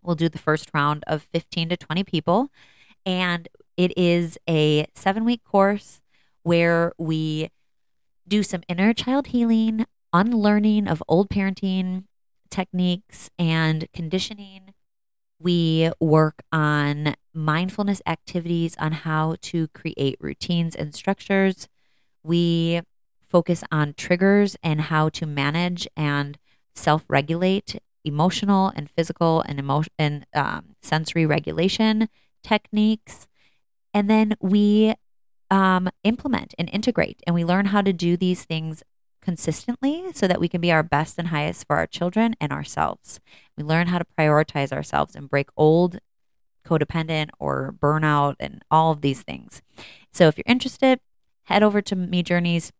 we'll 0.01 0.15
do 0.15 0.27
the 0.27 0.37
first 0.37 0.69
round 0.73 1.03
of 1.07 1.23
15 1.23 1.69
to 1.69 1.77
20 1.77 2.03
people. 2.03 2.49
And 3.05 3.47
it 3.77 3.97
is 3.97 4.37
a 4.47 4.87
seven 4.93 5.23
week 5.23 5.43
course 5.43 6.01
where 6.43 6.91
we 6.97 7.49
do 8.27 8.43
some 8.43 8.63
inner 8.67 8.93
child 8.93 9.27
healing, 9.27 9.85
unlearning 10.11 10.87
of 10.87 11.01
old 11.07 11.29
parenting 11.29 12.03
techniques 12.49 13.29
and 13.39 13.87
conditioning. 13.93 14.72
We 15.43 15.91
work 15.99 16.41
on 16.53 17.15
mindfulness 17.33 18.01
activities 18.07 18.77
on 18.79 18.93
how 18.93 19.35
to 19.41 19.67
create 19.69 20.15
routines 20.21 20.73
and 20.73 20.95
structures. 20.95 21.67
We 22.23 22.81
focus 23.29 23.61
on 23.69 23.93
triggers 23.95 24.55
and 24.63 24.79
how 24.79 25.09
to 25.09 25.25
manage 25.25 25.85
and 25.97 26.37
self 26.73 27.03
regulate 27.09 27.77
emotional 28.05 28.71
and 28.73 28.89
physical 28.89 29.41
and 29.41 29.59
emotion 29.59 29.91
and 29.99 30.25
um, 30.33 30.75
sensory 30.81 31.25
regulation 31.25 32.07
techniques. 32.41 33.27
And 33.93 34.09
then 34.09 34.35
we 34.39 34.95
um, 35.51 35.89
implement 36.05 36.53
and 36.57 36.69
integrate, 36.71 37.21
and 37.27 37.33
we 37.33 37.43
learn 37.43 37.67
how 37.67 37.81
to 37.81 37.91
do 37.91 38.15
these 38.15 38.45
things 38.45 38.81
consistently 39.21 40.05
so 40.13 40.27
that 40.27 40.39
we 40.39 40.47
can 40.47 40.61
be 40.61 40.71
our 40.71 40.83
best 40.83 41.17
and 41.17 41.29
highest 41.29 41.65
for 41.67 41.77
our 41.77 41.87
children 41.87 42.35
and 42.39 42.51
ourselves. 42.51 43.19
We 43.57 43.63
learn 43.63 43.87
how 43.87 43.99
to 43.99 44.05
prioritize 44.17 44.71
ourselves 44.71 45.15
and 45.15 45.29
break 45.29 45.49
old 45.55 45.99
codependent 46.65 47.29
or 47.39 47.75
burnout 47.77 48.35
and 48.39 48.63
all 48.71 48.91
of 48.91 49.01
these 49.01 49.21
things. 49.21 49.61
So 50.11 50.27
if 50.27 50.37
you're 50.37 50.43
interested, 50.47 50.99
head 51.43 51.63
over 51.63 51.81
to 51.81 51.95
Me 51.95 52.23
Journeys, 52.23 52.71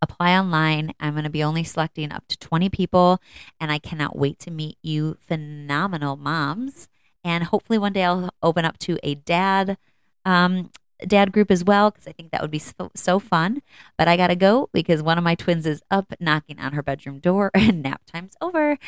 apply 0.00 0.36
online. 0.36 0.92
I'm 0.98 1.12
going 1.12 1.24
to 1.24 1.30
be 1.30 1.44
only 1.44 1.64
selecting 1.64 2.12
up 2.12 2.26
to 2.28 2.38
20 2.38 2.68
people, 2.70 3.20
and 3.60 3.70
I 3.70 3.78
cannot 3.78 4.16
wait 4.16 4.38
to 4.40 4.50
meet 4.50 4.78
you, 4.82 5.16
phenomenal 5.20 6.16
moms. 6.16 6.88
And 7.24 7.44
hopefully 7.44 7.78
one 7.78 7.92
day 7.92 8.04
I'll 8.04 8.30
open 8.42 8.64
up 8.64 8.78
to 8.78 8.98
a 9.02 9.14
dad 9.14 9.76
um, 10.24 10.70
dad 11.06 11.32
group 11.32 11.50
as 11.50 11.64
well 11.64 11.90
because 11.90 12.06
I 12.06 12.12
think 12.12 12.30
that 12.30 12.42
would 12.42 12.50
be 12.50 12.58
so, 12.58 12.90
so 12.94 13.18
fun. 13.18 13.62
But 13.96 14.08
I 14.08 14.16
got 14.16 14.28
to 14.28 14.36
go 14.36 14.68
because 14.72 15.02
one 15.02 15.18
of 15.18 15.24
my 15.24 15.34
twins 15.34 15.66
is 15.66 15.82
up 15.90 16.12
knocking 16.20 16.58
on 16.58 16.72
her 16.72 16.82
bedroom 16.82 17.18
door 17.18 17.50
and 17.54 17.82
nap 17.82 18.02
time's 18.06 18.36
over. 18.40 18.78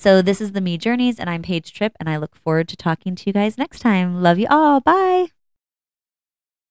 So 0.00 0.22
this 0.22 0.40
is 0.40 0.52
the 0.52 0.60
Me 0.60 0.78
Journeys, 0.78 1.18
and 1.18 1.28
I'm 1.28 1.42
Paige 1.42 1.72
Tripp, 1.72 1.96
and 1.98 2.08
I 2.08 2.18
look 2.18 2.36
forward 2.36 2.68
to 2.68 2.76
talking 2.76 3.16
to 3.16 3.24
you 3.26 3.32
guys 3.32 3.58
next 3.58 3.80
time. 3.80 4.22
Love 4.22 4.38
you 4.38 4.46
all. 4.48 4.80
Bye. 4.80 5.32